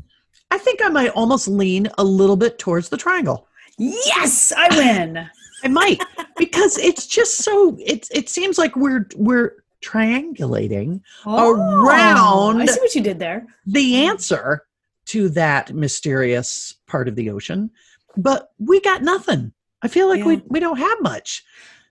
[0.52, 3.48] I think I might almost lean a little bit towards the triangle.
[3.78, 5.30] Yes, I win.
[5.64, 6.04] I might
[6.38, 9.54] because it's just so it it seems like we're we're
[9.86, 11.54] triangulating oh,
[11.86, 13.46] Around- I see what you did there.
[13.66, 14.64] the answer
[15.08, 17.70] to that mysterious part of the ocean,
[18.18, 19.52] but we got nothing.
[19.82, 20.42] I feel like we Yeah.
[20.48, 21.44] we don't have much.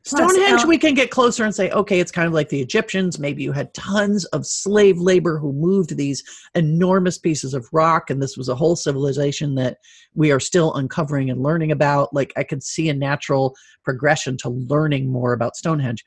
[0.07, 2.61] Plus, Stonehenge, El- we can get closer and say, okay, it's kind of like the
[2.61, 3.18] Egyptians.
[3.18, 6.22] Maybe you had tons of slave labor who moved these
[6.55, 9.78] enormous pieces of rock, and this was a whole civilization that
[10.14, 12.12] we are still uncovering and learning about.
[12.12, 16.05] Like, I could see a natural progression to learning more about Stonehenge.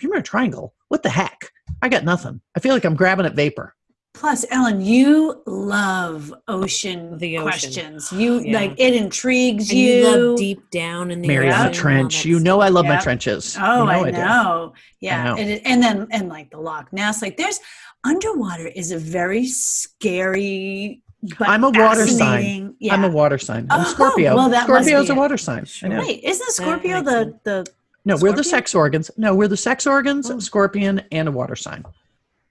[0.00, 1.50] Bermuda Triangle, what the heck?
[1.82, 2.40] I got nothing.
[2.56, 3.74] I feel like I'm grabbing at vapor.
[4.14, 7.42] Plus, Ellen, you love ocean The ocean.
[7.42, 8.10] questions.
[8.12, 8.60] You Yeah.
[8.60, 9.92] like it intrigues And you.
[9.92, 12.24] you love deep down in the Mariana ocean Trench.
[12.24, 13.56] You know I love my trenches.
[13.60, 14.16] Oh, You know I do.
[14.16, 14.72] know.
[15.00, 15.36] Yeah, know.
[15.36, 17.60] And, and then and like the Loch Ness, like there's
[18.04, 21.02] underwater is a very scary.
[21.38, 22.74] But I'm a water sign.
[22.78, 22.94] Yeah.
[22.94, 23.66] I'm a water sign.
[23.70, 24.34] I'm Oh, Scorpio.
[24.36, 25.18] well, that must Scorpio's be a it.
[25.18, 25.66] water sign.
[25.82, 25.98] I know.
[26.00, 27.34] Wait, isn't Scorpio the sense.
[27.44, 27.66] the
[28.06, 29.10] No, we're the sex organs.
[29.18, 30.38] No, we're the sex organs, Oh.
[30.38, 31.84] scorpion, and a water sign.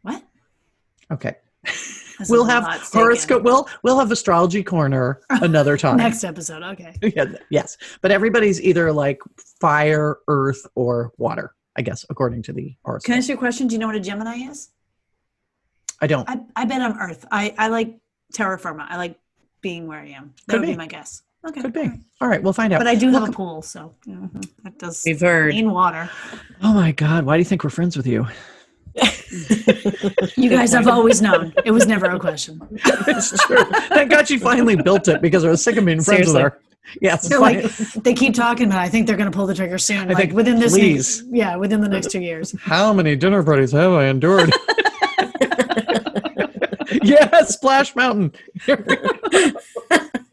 [0.03, 0.21] what?
[1.11, 1.35] Okay.
[1.63, 3.41] That's we'll have horoscope.
[3.43, 5.97] We'll we'll have astrology corner another time.
[5.97, 6.61] next episode.
[6.61, 6.93] Okay.
[7.15, 9.19] Yeah, yes, but everybody's either like
[9.59, 11.55] fire, earth, or water.
[11.77, 13.05] I guess according to the horoscope.
[13.05, 13.67] Can I ask you a question?
[13.67, 14.69] Do you know what a Gemini is?
[16.01, 16.29] I don't.
[16.29, 17.25] I, I bet I'm Earth.
[17.31, 17.95] I, I like
[18.33, 18.85] terra firma.
[18.89, 19.17] I like
[19.61, 20.33] being where I am.
[20.47, 20.73] That Could would be.
[20.73, 20.77] be.
[20.77, 21.21] my guess.
[21.45, 21.61] Okay.
[21.61, 21.79] Could be.
[21.81, 21.99] all right.
[22.21, 22.79] All right, we'll find out.
[22.79, 25.53] But I do have a pool, so mhm, that does We've heard.
[25.53, 26.09] mean water.
[26.63, 27.25] Oh my God!
[27.25, 28.27] Why do you think we're friends with you?
[30.37, 31.53] You guys have always known.
[31.65, 32.61] It was never a question.
[32.85, 33.63] it's true.
[33.89, 36.59] Thank God she finally built it because I was sick of being friends with her.
[37.01, 37.27] Yes.
[37.27, 37.65] They're like
[37.95, 40.07] they keep talking, but I think they're going to pull the trigger soon.
[40.07, 41.21] like think, within this, please.
[41.23, 42.55] next, yeah, within the next two years.
[42.61, 44.53] How many dinner parties have I endured?
[47.01, 48.33] yes, Splash Mountain.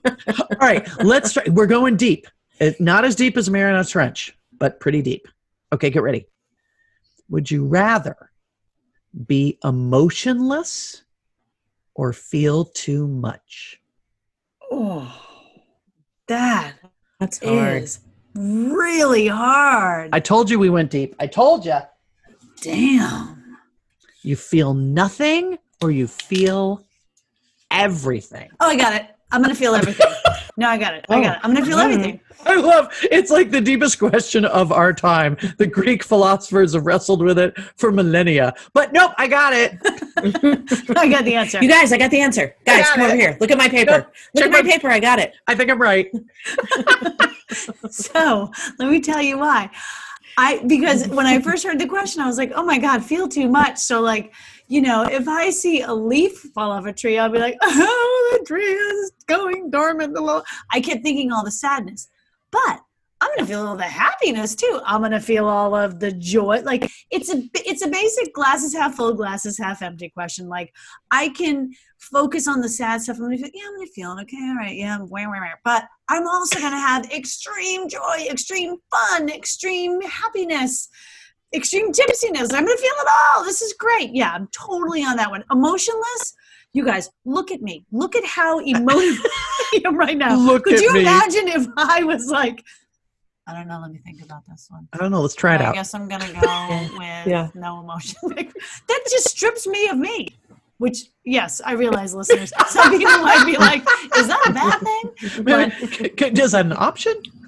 [0.06, 1.44] All right, let's try.
[1.48, 2.26] We're going deep.
[2.60, 5.26] Uh, not as deep as Mariana Trench, but pretty deep.
[5.72, 6.26] Okay, get ready.
[7.28, 8.30] Would you rather
[9.26, 11.02] be emotionless
[11.94, 13.80] or feel too much?
[14.70, 15.12] Oh,
[16.28, 16.74] that
[17.20, 17.82] That's hard.
[17.82, 18.00] is
[18.34, 20.10] really hard.
[20.12, 21.14] I told you we went deep.
[21.18, 21.78] I told you.
[22.60, 23.58] Damn.
[24.22, 26.84] You feel nothing or you feel
[27.70, 28.50] everything.
[28.60, 29.06] Oh, I got it.
[29.32, 30.06] I'm going to feel everything.
[30.56, 31.06] No, I got it.
[31.08, 31.40] I oh, got it.
[31.42, 32.20] I'm going to feel everything.
[32.44, 35.36] I love it's like the deepest question of our time.
[35.58, 38.52] The Greek philosophers have wrestled with it for millennia.
[38.74, 39.78] But nope, I got it.
[40.96, 41.62] I got the answer.
[41.62, 42.54] You guys, I got the answer.
[42.66, 43.36] Guys, got come over here.
[43.40, 43.90] Look at my paper.
[43.90, 44.12] Nope.
[44.34, 44.88] Look Check at my my- paper.
[44.88, 45.34] I got it.
[45.46, 46.10] I think I'm right.
[47.90, 49.70] So let me tell you why.
[50.38, 53.28] I because when I first heard the question, I was like, "Oh my god, feel
[53.28, 54.32] too much." So like,
[54.72, 58.38] you know, if I see a leaf fall off a tree, I'll be like, "Oh,
[58.38, 60.16] the tree is going dormant."
[60.72, 62.08] I kept thinking all the sadness,
[62.50, 62.80] but
[63.20, 64.80] I'm gonna feel all the happiness too.
[64.86, 66.62] I'm gonna feel all of the joy.
[66.62, 70.48] Like it's a it's a basic glasses half full, glasses half empty question.
[70.48, 70.72] Like
[71.10, 73.18] I can focus on the sad stuff.
[73.18, 74.16] I'm gonna feel, yeah, I'm gonna feel.
[74.22, 75.52] Okay, all right, yeah, wah, wah, wah.
[75.64, 80.88] but I'm also gonna have extreme joy, extreme fun, extreme happiness,
[81.54, 82.52] extreme tipsiness.
[82.52, 83.44] I'm gonna feel it all.
[83.44, 84.10] This is great.
[84.14, 85.44] Yeah, I'm totally on that one.
[85.50, 86.34] Emotionless.
[86.74, 87.84] You guys, look at me.
[87.92, 89.24] Look at how emotional
[89.74, 90.36] I am right now.
[90.36, 91.00] Look Could you me.
[91.02, 92.64] imagine if I was like,
[93.46, 93.80] I don't know.
[93.80, 94.88] Let me think about this one.
[94.92, 95.20] I don't know.
[95.20, 95.74] Let's try it I out.
[95.74, 97.48] guess I'm gonna go with Yeah.
[97.54, 98.16] no emotion.
[98.24, 100.28] that just strips me of me.
[100.82, 103.82] Which, yes, I realize, listeners, some people might be like,
[104.16, 107.22] "Is that a bad thing?" But, C- c- Is that an option?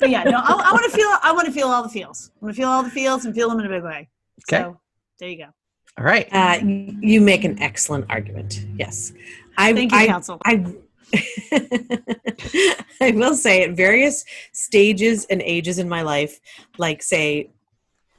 [0.00, 1.08] but yeah, no, I, I want to feel.
[1.22, 2.32] I want to feel all the feels.
[2.34, 4.08] I want to feel all the feels and feel them in a big way.
[4.50, 4.60] Okay.
[4.60, 4.80] So
[5.20, 5.50] there you go.
[5.96, 6.28] All right.
[6.32, 8.66] Uh, you make an excellent argument.
[8.76, 9.12] Yes.
[9.56, 10.40] I, Thank you, I, counsel.
[10.44, 10.66] I,
[13.00, 16.40] I will say at various stages and ages in my life,
[16.76, 17.50] like say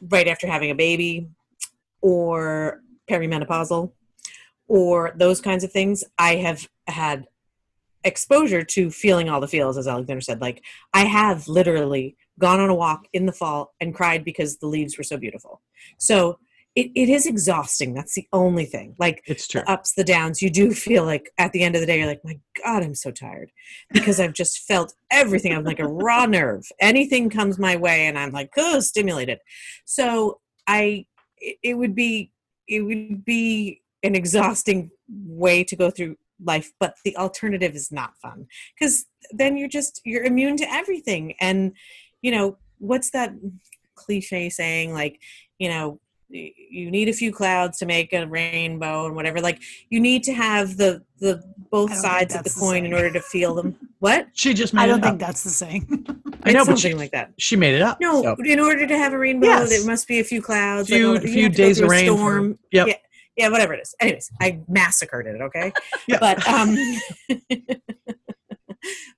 [0.09, 1.27] right after having a baby
[1.99, 3.91] or perimenopausal
[4.73, 7.27] or those kinds of things, I have had
[8.03, 10.41] exposure to feeling all the feels, as Alexandra said.
[10.41, 10.63] Like
[10.95, 14.97] I have literally gone on a walk in the fall and cried because the leaves
[14.97, 15.61] were so beautiful.
[15.99, 16.39] So
[16.73, 17.93] it, it is exhausting.
[17.93, 18.95] That's the only thing.
[18.97, 19.61] Like It's true.
[19.61, 22.07] the ups, the downs, you do feel like at the end of the day, you're
[22.07, 23.51] like, my God, I'm so tired
[23.91, 25.53] because I've just felt everything.
[25.53, 26.65] I'm like a raw nerve.
[26.81, 29.37] Anything comes my way and I'm like, oh, stimulated.
[29.85, 31.05] So I,
[31.37, 32.31] it, it would be,
[32.67, 34.91] it would be an exhausting
[35.25, 38.47] way to go through life, but the alternative is not fun
[38.77, 41.35] because then you're just, you're immune to everything.
[41.39, 41.73] And,
[42.21, 43.33] you know, what's that
[43.95, 44.93] cliche saying?
[44.93, 45.19] Like,
[45.57, 45.99] you know,
[46.29, 50.33] you need a few clouds to make a rainbow and whatever like you need to
[50.33, 53.11] have the the both I don't think sides of the that's the coin in order
[53.11, 55.19] to feel them what She just made I don't it think up.
[55.19, 56.03] that's the same.
[56.43, 57.99] I know, but something she, like that she made it up.
[58.01, 58.35] no so.
[58.43, 59.69] in order to have a rainbow Yes.
[59.69, 61.89] there must be a few clouds Few- like, you few to go days of a
[61.89, 62.87] rain for- storm yep.
[62.87, 62.93] yeah
[63.35, 65.71] yeah whatever it is anyways i massacred it okay
[66.07, 66.19] Yeah.
[66.19, 66.75] but um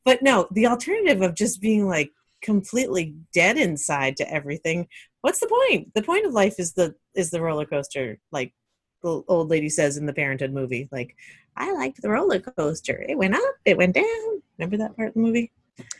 [0.06, 2.12] but no the alternative of just being like
[2.46, 4.88] completely dead inside to everything,
[5.22, 5.92] what's the point?
[5.96, 8.54] The point of life is the is the roller coaster, like
[9.04, 10.88] the old lady says in the Parenthood movie.
[10.92, 11.16] Like,
[11.58, 13.04] I liked the roller coaster.
[13.10, 14.42] It went up, it went down.
[14.58, 15.52] Remember that part of the movie?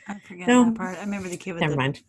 [0.08, 0.66] I forget No.
[0.66, 0.98] that part.
[0.98, 2.02] I remember the kid with Never the, mind.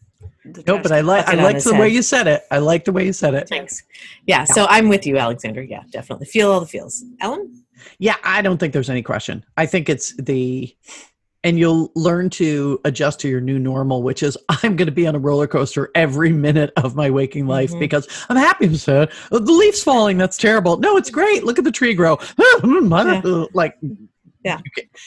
[0.44, 2.42] the No, but I like I it on like his the way you said it.
[2.50, 3.48] I like the way you said it.
[3.48, 3.82] Thanks.
[4.26, 5.64] Yeah, so I'm with you, Alexandra.
[5.66, 6.26] Yeah, definitely.
[6.26, 7.04] Feel all the feels.
[7.20, 7.64] Ellen?
[7.98, 9.44] Yeah, I don't think there's any question.
[9.56, 10.74] I think it's the,
[11.44, 15.06] and you'll learn to adjust to your new normal, which is I'm going to be
[15.06, 17.80] on a roller coaster every minute of my waking life Mhm.
[17.80, 19.10] because I'm happy with it.
[19.30, 20.76] The leaves falling, that's terrible.
[20.78, 21.44] No, it's great.
[21.44, 22.18] Look at the tree grow.
[23.52, 23.76] Like,
[24.44, 24.60] Yeah.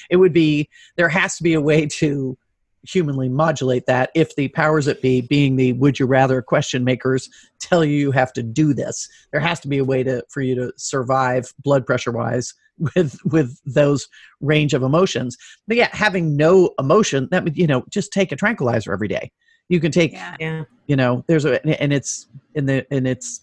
[0.10, 2.38] it would be, there has to be a way to
[2.84, 7.30] humanly modulate that if the powers that be, being the would you rather question makers,
[7.59, 9.07] tell you you have to do this.
[9.32, 12.53] There has to be a way to for you to survive blood pressure wise
[12.95, 14.07] with with those
[14.41, 15.38] range of emotions.
[15.67, 19.32] But yeah, having no emotion, that would you know, just take a tranquilizer every day.
[19.67, 20.36] You can take, Yeah.
[20.39, 20.63] Yeah.
[20.88, 23.41] you know, there's a and it's in the and it's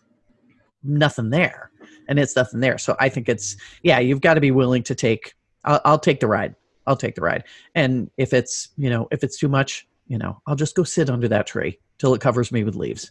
[0.82, 1.70] nothing there.
[2.08, 2.78] And it's nothing there.
[2.78, 5.34] So I think it's yeah, you've got to be willing to take
[5.64, 6.54] I'll, I'll take the ride.
[6.86, 7.44] I'll take the ride.
[7.74, 11.10] And if it's, you know, if it's too much, you know, I'll just go sit
[11.10, 13.10] under that tree till it covers me with leaves.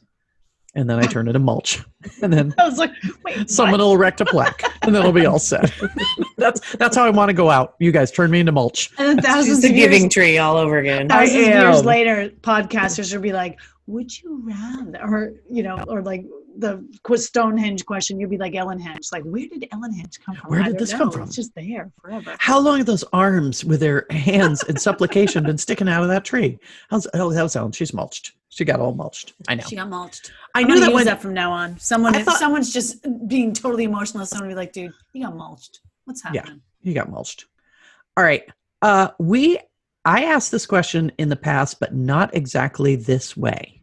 [0.77, 1.81] And then I turn it into mulch.
[2.21, 2.91] And then I was like,
[3.23, 5.73] wait, someone will erect a plaque and then it'll be all set.
[6.37, 7.75] that's that's how I want to go out.
[7.79, 8.91] You guys turn me into mulch.
[8.97, 11.11] And then It's thousands the of years, giving tree all over again.
[11.11, 15.83] I thousands of years later, podcasters will be like, "Would you rather?" Or you know,
[15.87, 16.25] or like
[16.57, 19.11] the Stonehenge question, you'd be like Ellen Henge.
[19.11, 20.49] Like, where did Ellen Henge come from?
[20.49, 21.23] Where did don't this come from?
[21.23, 22.35] It's just there forever.
[22.39, 26.25] How long have those arms with their hands in supplication been sticking out of that
[26.25, 26.57] tree?
[26.89, 27.71] How's oh that was Ellen.
[27.71, 28.33] She's mulched.
[28.49, 29.33] She got all mulched.
[29.47, 29.63] I know.
[29.67, 30.31] She got mulched.
[30.53, 31.77] I I'm knew that use when that from now on.
[31.77, 35.35] Someone, I thought- someone's just being totally emotionless, someone will be like, "Dude, you got
[35.35, 35.81] mulched.
[36.05, 36.35] What's happening?
[36.35, 36.41] Yeah.
[36.43, 37.45] happening?" you got mulched.
[38.15, 38.43] All right.
[38.81, 39.59] Uh we
[40.05, 43.81] I asked this question in the past, but not exactly this way.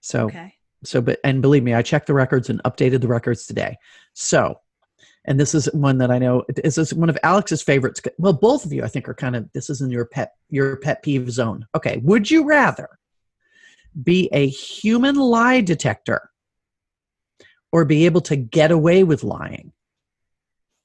[0.00, 0.54] So Okay.
[0.84, 3.76] So but and believe me i checked the records and updated the records today
[4.14, 4.58] so
[5.24, 8.64] and this is one that i know this is one of alex's favorites well both
[8.64, 11.30] of you i think are kind of this is in your pet your pet peeve
[11.30, 12.88] zone okay would you rather
[14.02, 16.30] be a human lie detector
[17.70, 19.72] or be able to get away with lying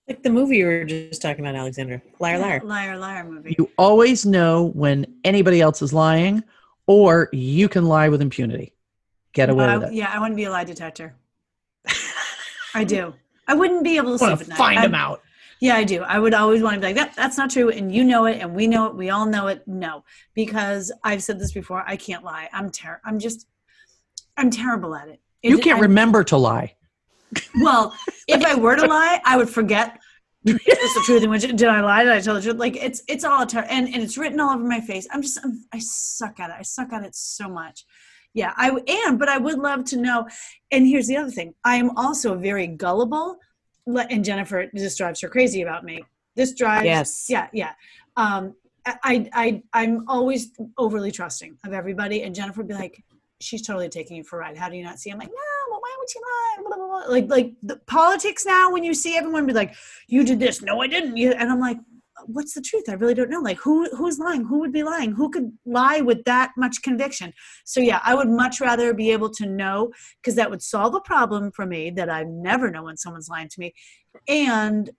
[0.07, 2.01] Like the movie you were just talking about, Alexandra.
[2.19, 2.61] Liar, liar.
[2.63, 3.55] liar, liar movie.
[3.57, 6.43] you always know when anybody else is lying
[6.85, 8.73] or you can lie with impunity
[9.37, 11.09] get away I- with it yeah, I want to be a lie detector.
[12.73, 13.13] I do.
[13.47, 14.57] I wouldn't be able to sleep at to night.
[14.57, 15.21] find I'm- them out
[15.59, 16.03] Yeah, I do.
[16.03, 17.69] I would always want to be like, that, that's not true.
[17.69, 18.95] And you know it, and we know it.
[18.95, 19.59] We all know it.
[19.67, 20.03] No,
[20.35, 21.83] because I've said this before.
[21.87, 22.47] I can't lie.
[22.53, 23.47] I'm ter- I'm just,
[24.39, 25.19] I'm terrible at it.
[25.41, 26.75] you can't I'm- remember to lie
[27.67, 27.95] Well,
[28.27, 29.99] if I were to lie, I would forget.
[30.45, 31.23] Is this the truth?
[31.23, 32.03] And which did I lie?
[32.03, 32.55] Did I tell the truth?
[32.57, 35.05] Like it's it's all ter- and and it's written all over my face.
[35.11, 36.55] I'm just I'm, I suck at it.
[36.59, 37.83] I suck at it so much.
[38.37, 40.27] Yeah, i am, but I would love to know.
[40.69, 43.39] And here's the other thing: I am also very gullible.
[43.87, 46.03] And Jennifer, this drives her crazy about me.
[46.35, 46.85] This drives.
[46.85, 47.25] Yes.
[47.27, 47.71] Yeah, yeah.
[48.15, 48.53] Um,
[48.85, 53.03] I I I'm always overly trusting of everybody, and Jennifer would be like,
[53.39, 54.55] she's totally taking you for a ride.
[54.55, 55.09] How do you not see?
[55.09, 56.57] I'm like, no, but why would she lie?
[56.67, 57.11] Blah, blah, blah.
[57.11, 59.73] Like, like the politics now, when you see everyone be like,
[60.07, 61.17] you did this, no, I didn't.
[61.17, 61.79] You, and I'm like,
[62.25, 62.85] what's the truth?
[62.89, 63.39] I really don't know.
[63.39, 64.45] Like, who who's lying?
[64.45, 65.11] Who would be lying?
[65.11, 67.33] Who could lie with that much conviction?
[67.65, 69.91] So yeah, I would much rather be able to know
[70.21, 73.49] because that would solve a problem for me that I never know when someone's lying
[73.49, 73.73] to me,
[74.27, 74.89] and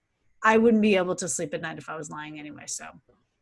[0.44, 2.64] I wouldn't be able to sleep at night if I was lying anyway.
[2.66, 2.86] So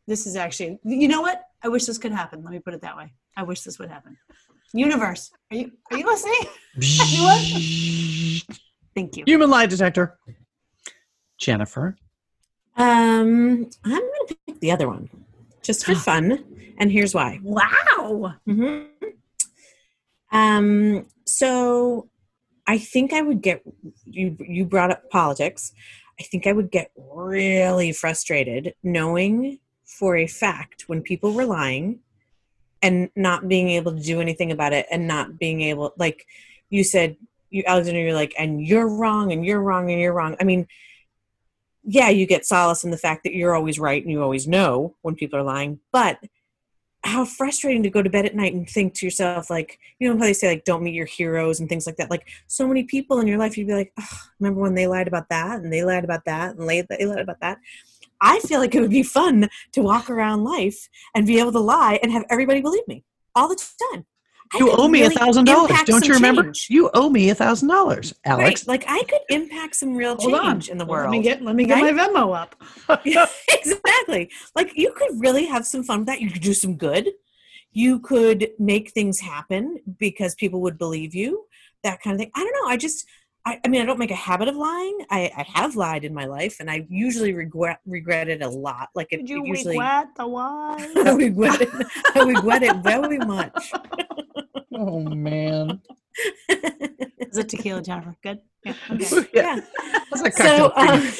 [0.07, 1.43] this is actually, you know what?
[1.63, 2.43] I wish this could happen.
[2.43, 3.13] Let me put it that way.
[3.35, 4.17] I wish this would happen.
[4.73, 6.39] Universe, are you are you listening?
[8.95, 9.23] Thank you.
[9.25, 10.17] Human lie detector.
[11.37, 11.95] Jennifer.
[12.77, 15.09] Um, I'm going to pick the other one
[15.63, 16.43] just for fun.
[16.77, 17.39] And here's why.
[17.43, 18.35] Wow.
[18.45, 18.83] hmm
[20.31, 22.09] Um, so
[22.67, 23.61] I think I would get
[24.05, 24.37] you.
[24.39, 25.73] You brought up politics.
[26.19, 31.99] I think I would get really frustrated knowing for a fact when people were lying
[32.81, 36.25] and not being able to do anything about it and not being able, like
[36.69, 37.15] you said,
[37.49, 40.35] you Alexandra, you're like, and you're wrong, and you're wrong, and you're wrong.
[40.39, 40.67] I mean,
[41.89, 44.95] yeah, you get solace in the fact that you're always right and you always know
[45.03, 46.19] when people are lying, but
[47.05, 50.17] how frustrating to go to bed at night and think to yourself like you know
[50.17, 52.83] how they say like don't meet your heroes and things like that like so many
[52.83, 55.71] people in your life you'd be like oh, remember when they lied about that and
[55.71, 57.59] they lied about that and they, lied about that?
[58.19, 61.59] I feel like it would be fun to walk around life and be able to
[61.59, 63.63] lie and have everybody believe me all the
[63.93, 64.05] time
[64.55, 65.71] You owe me a thousand dollars.
[65.85, 66.43] Don't you remember?
[66.43, 66.67] change.
[66.69, 68.67] You owe me a thousand dollars, Alex.
[68.67, 70.53] right like i could impact some real Hold on.
[70.53, 71.93] change in the Let world me get let me get right?
[71.95, 72.55] my Venmo up.
[73.53, 74.29] Exactly.
[74.55, 76.21] Like you could really have some fun with that.
[76.21, 77.09] You could do some good.
[77.71, 81.45] you could make things happen because people would believe you
[81.83, 83.05] that kind of thing i don't know i just
[83.45, 86.13] i, I mean i don't make a habit of lying I, I have lied in
[86.13, 89.47] my life and i usually regret regret it a lot like it, Did you it
[89.47, 90.75] usually regret the why?
[91.05, 91.69] I regret it
[92.15, 93.71] i regret it very much
[94.77, 95.81] Oh man.
[96.49, 98.15] Is it tequila, Jennifer?
[98.23, 98.39] Good.
[98.63, 98.73] Yeah.
[98.91, 99.27] Okay.
[99.33, 99.59] yeah
[100.11, 101.01] That's a so um,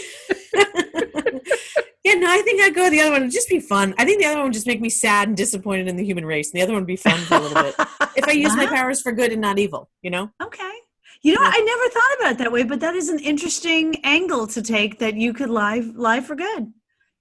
[2.03, 4.03] yeah no i think i'd go with the other one it'd just be fun i
[4.03, 6.51] think the other one would just make me sad and disappointed in the human race
[6.51, 7.75] and the other one would be fun for a little bit
[8.17, 10.71] if i use my powers for good and not evil you know Okay.
[11.23, 11.53] You know, what?
[11.55, 14.99] I never thought about it that way, but that is an interesting angle to take
[14.99, 16.71] that you could lie lie for good.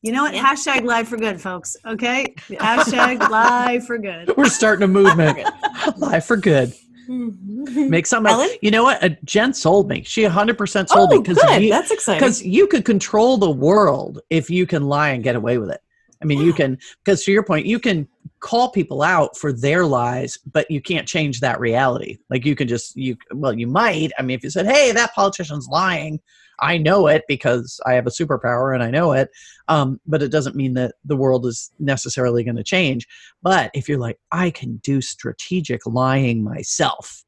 [0.03, 0.35] You know what?
[0.35, 0.45] Yeah.
[0.45, 1.77] Hashtag lie for good, folks.
[1.87, 2.35] Okay.
[2.49, 4.37] Hashtag lie for good.
[4.37, 5.39] We're starting a movement.
[5.97, 6.73] Life for good.
[7.09, 7.89] Mhm.
[7.89, 8.27] Make some.
[8.27, 8.51] Ellen?
[8.63, 9.03] You know what?
[9.03, 10.03] Uh, Jen sold me.
[10.03, 14.67] She 100% sold me oh that's exciting because you could control the world if you
[14.67, 15.81] can lie and get away with it.
[16.23, 18.09] I mean, you can because to your point, you can
[18.41, 22.19] call people out for their lies, but you can't change that reality.
[22.31, 24.11] Like you can just you well, you might.
[24.19, 26.19] I mean, if you said, "Hey, that politician's lying,"
[26.61, 29.31] I know it because I have a superpower and I know it.
[29.69, 33.07] Um, but it doesn't mean that the world is necessarily going to change.
[33.43, 37.25] But if you're like, I can do strategic lying myself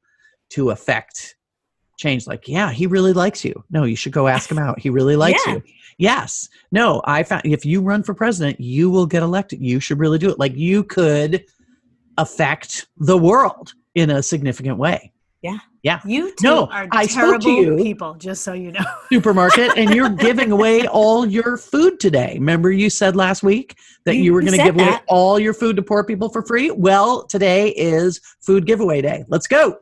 [0.50, 1.36] to affect
[1.98, 3.64] change, like, yeah, he really likes you.
[3.70, 4.78] No, you should go ask him out.
[4.78, 5.54] He really likes Yeah.
[5.54, 5.62] you.
[5.98, 6.48] Yes.
[6.70, 9.60] No, I found if you run for president, you will get elected.
[9.60, 10.38] You should really do it.
[10.38, 11.44] Like you could
[12.16, 15.12] affect the world in a significant way.
[16.04, 17.82] You two No, are I spoke to terrible you.
[17.82, 18.84] people, just so you know.
[19.12, 22.34] Supermarket, and you're giving away all your food today.
[22.34, 25.54] Remember, you said last week that you, You- were going to give away all your
[25.54, 26.70] food to poor people for free.
[26.70, 29.24] Well, today is food giveaway day.
[29.28, 29.78] Let's go.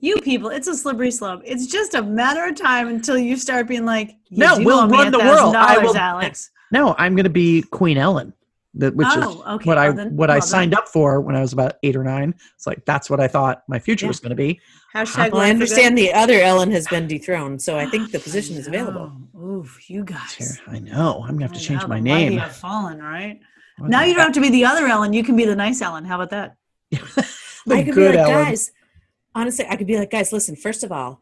[0.00, 1.42] You people, it's a slippery slope.
[1.44, 5.10] It's just a matter of time until you start being like, you No, we'll run
[5.10, 5.56] the world.
[5.56, 6.50] I will- Alex.
[6.70, 8.32] No, I'm going to be Queen Ellen,
[8.74, 9.64] that which Oh, is okay.
[9.64, 11.74] what I Well, then- what I well, then- signed up for when I was about
[11.82, 12.34] eight or nine.
[12.54, 14.08] It's like that's what I thought my future Yeah.
[14.10, 14.60] was going to be.
[14.94, 18.56] Hashtag well, i understand the other ellen has been dethroned so i think the position
[18.56, 20.32] is available Oh, oof, you guys.
[20.34, 21.22] Here, I know.
[21.26, 22.38] I'm going to have to I change know, my the mighty name.
[22.38, 23.38] have fallen, right?
[23.78, 25.12] What Now you don't have to be the other Ellen.
[25.12, 26.04] You can be the nice Ellen.
[26.04, 26.56] How about that?
[26.90, 27.00] the
[27.70, 28.44] I could be good like, Ellen.
[28.46, 28.72] guys,
[29.34, 31.16] honestly, I could be like, guys, listen, first of all, Yeah.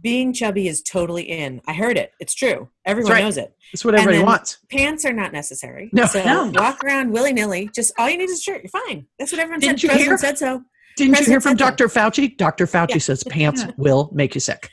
[0.00, 1.60] Being chubby is totally in.
[1.66, 2.12] I heard it.
[2.20, 2.68] It's true.
[2.84, 3.24] Everyone right.
[3.24, 3.54] knows it.
[3.72, 4.58] It's what everybody then- wants.
[4.70, 5.90] Pants are not necessary.
[5.92, 6.06] No.
[6.06, 6.50] So No.
[6.54, 7.70] walk around willy nilly.
[7.74, 8.62] Just all you need is a shirt.
[8.62, 9.06] You're fine.
[9.18, 9.82] That's what everyone Didn't said.
[9.84, 10.28] you President hear?
[10.28, 10.62] said so.
[10.96, 11.86] Didn't you hear from said Dr.
[11.88, 12.36] Fauci?
[12.36, 12.66] Dr.
[12.66, 12.98] Fauci Yeah.
[12.98, 13.70] says pants Yeah.
[13.76, 14.70] will make you sick.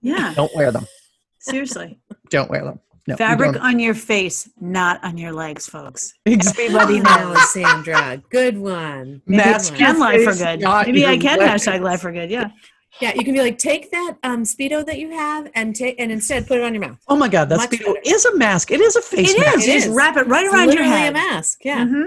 [0.00, 0.86] Yeah, Don't wear them.
[1.38, 1.98] seriously.
[2.30, 2.80] Don't wear them.
[3.08, 3.62] No, Fabric don't.
[3.62, 6.12] on your face, not on your legs, folks.
[6.24, 6.66] Exactly.
[6.66, 7.52] Everybody knows.
[7.52, 8.22] Sandra.
[8.30, 9.22] Good one.
[9.26, 10.60] Maybe That's I your can lie for good.
[10.60, 11.64] not Maybe I can legs.
[11.66, 12.30] hashtag lie for good.
[12.30, 12.50] Yeah.
[13.00, 16.12] Yeah, you can be like, take that um, speedo that you have and take and
[16.12, 16.98] instead put it on your mouth.
[17.08, 18.00] Oh my God, that Much speedo better.
[18.04, 18.70] is a mask.
[18.70, 19.58] It is a face It mask.
[19.58, 19.64] is.
[19.68, 19.94] It Just is.
[19.94, 21.10] wrap it right It's around your literally head.
[21.10, 21.58] a mask.
[21.64, 21.84] Yeah.
[21.86, 22.06] Mhm.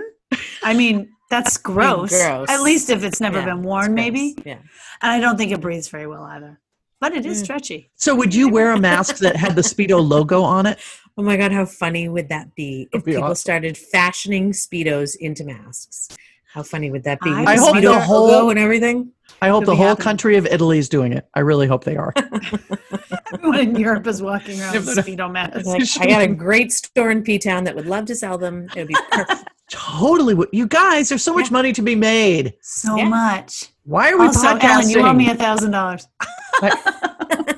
[0.63, 2.11] I mean, that's gross.
[2.11, 2.49] gross.
[2.49, 4.35] At least if it's never Yeah, been worn, maybe.
[4.45, 4.57] Yeah.
[5.01, 6.59] And I don't think it breathes very well either.
[7.01, 7.43] But it is Mm.
[7.45, 7.91] stretchy.
[7.95, 10.79] So would you wear a mask that had the speedo logo on it?
[11.17, 13.35] Oh my god, how funny would that be if That'd be people awesome.
[13.35, 16.09] started fashioning speedos into masks?
[16.55, 17.29] How funny would that be?
[17.31, 19.11] I I hope the whole- logo and everything.
[19.41, 20.03] I hope Could the whole happening.
[20.05, 21.27] country of Italy is doing it.
[21.33, 22.13] I really hope they are.
[23.33, 25.65] Everyone in Europe is walking around with speedo masks.
[25.67, 28.69] Like, I got a great store in P Town that would love to sell them.
[28.73, 29.49] It would be perfect.
[29.69, 30.47] totally.
[30.53, 31.53] You guys, there's so much Yeah.
[31.57, 32.53] money to be made.
[32.61, 33.09] So Yeah.
[33.09, 33.67] much.
[33.83, 34.63] Why are we Also, podcasting?
[34.63, 36.07] Ellen, you owe me a thousand dollars.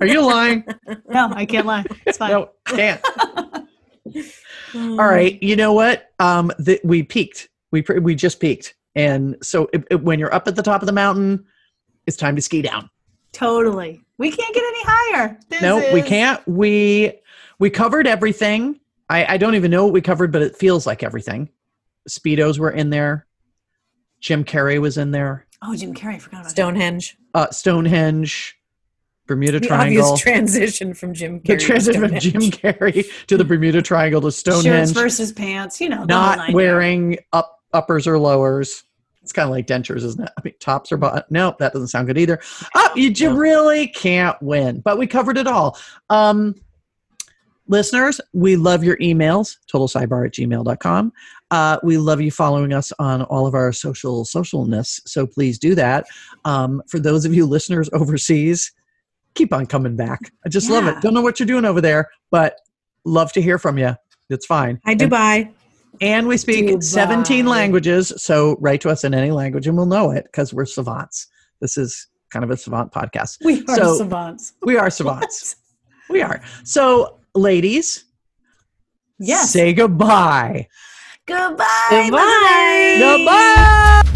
[0.02, 0.66] are you lying?
[1.08, 1.86] No, I can't lie.
[2.08, 2.32] It's fine.
[2.32, 3.00] No, can't.
[4.74, 5.38] All right.
[5.44, 6.08] You know what?
[6.18, 7.50] Um, the, we peaked.
[7.72, 10.86] We we just peaked, and so it, it- when you're up at the top of
[10.88, 11.46] the mountain,
[12.06, 12.90] it's time to ski down.
[13.32, 14.02] Totally.
[14.18, 15.40] We can't get any higher.
[15.50, 16.46] This no, we can't.
[16.48, 17.14] We
[17.60, 18.80] we covered everything.
[19.10, 21.50] I, I don't even know what we covered, but it feels like everything.
[22.10, 23.26] Speedos were in there.
[24.20, 25.46] Jim Carrey was in there.
[25.62, 26.16] Oh, Jim Carrey.
[26.16, 26.50] I forgot about that.
[26.52, 27.18] Stonehenge.
[27.34, 28.58] Uh, Stonehenge,
[29.28, 30.04] Bermuda The Triangle.
[30.06, 31.48] obvious transition from Jim Carrey.
[31.48, 34.64] the to transition from Jim Carrey to the Bermuda Triangle to Stonehenge.
[34.66, 34.94] Shirts Stonehenge.
[34.96, 35.80] versus pants.
[35.80, 38.84] You know, the whole not wearing up uppers or lowers.
[39.28, 40.32] It's kind of like dentures, isn't it?
[40.38, 41.22] I mean, tops or bottom.
[41.30, 42.40] No, that doesn't sound good either.
[42.74, 45.78] Oh, you really can't win, but we covered it all.
[46.10, 46.56] Um,
[47.68, 51.12] listeners, we love your emails, totalsidebar at gmail.com.
[51.52, 55.76] Uh, we love you following us on all of our social socialness, so please do
[55.76, 56.06] that.
[56.46, 58.72] Um, for those of you listeners overseas,
[59.36, 60.32] keep on coming back.
[60.46, 61.02] I just love it.
[61.02, 62.62] Don't know what you're doing over there, but
[63.04, 63.94] love to hear from you.
[64.30, 64.80] It's fine.
[64.86, 65.42] Hi, Dubai.
[65.42, 65.54] and
[66.02, 66.84] we speak Dubai.
[66.84, 68.14] 17 languages.
[68.18, 71.28] So write to us in any language and we'll know it because we're savants.
[71.62, 73.38] This is kind of a savant podcast.
[73.44, 74.54] We are So- savants.
[74.64, 75.56] We are savants.
[76.10, 76.42] we are.
[76.64, 78.04] So, ladies,
[79.20, 79.52] Yes.
[79.52, 80.68] say goodbye.
[81.26, 81.66] Goodbye.
[81.90, 82.98] Goodbye.
[83.00, 83.18] listeners.
[83.18, 84.14] Goodbye.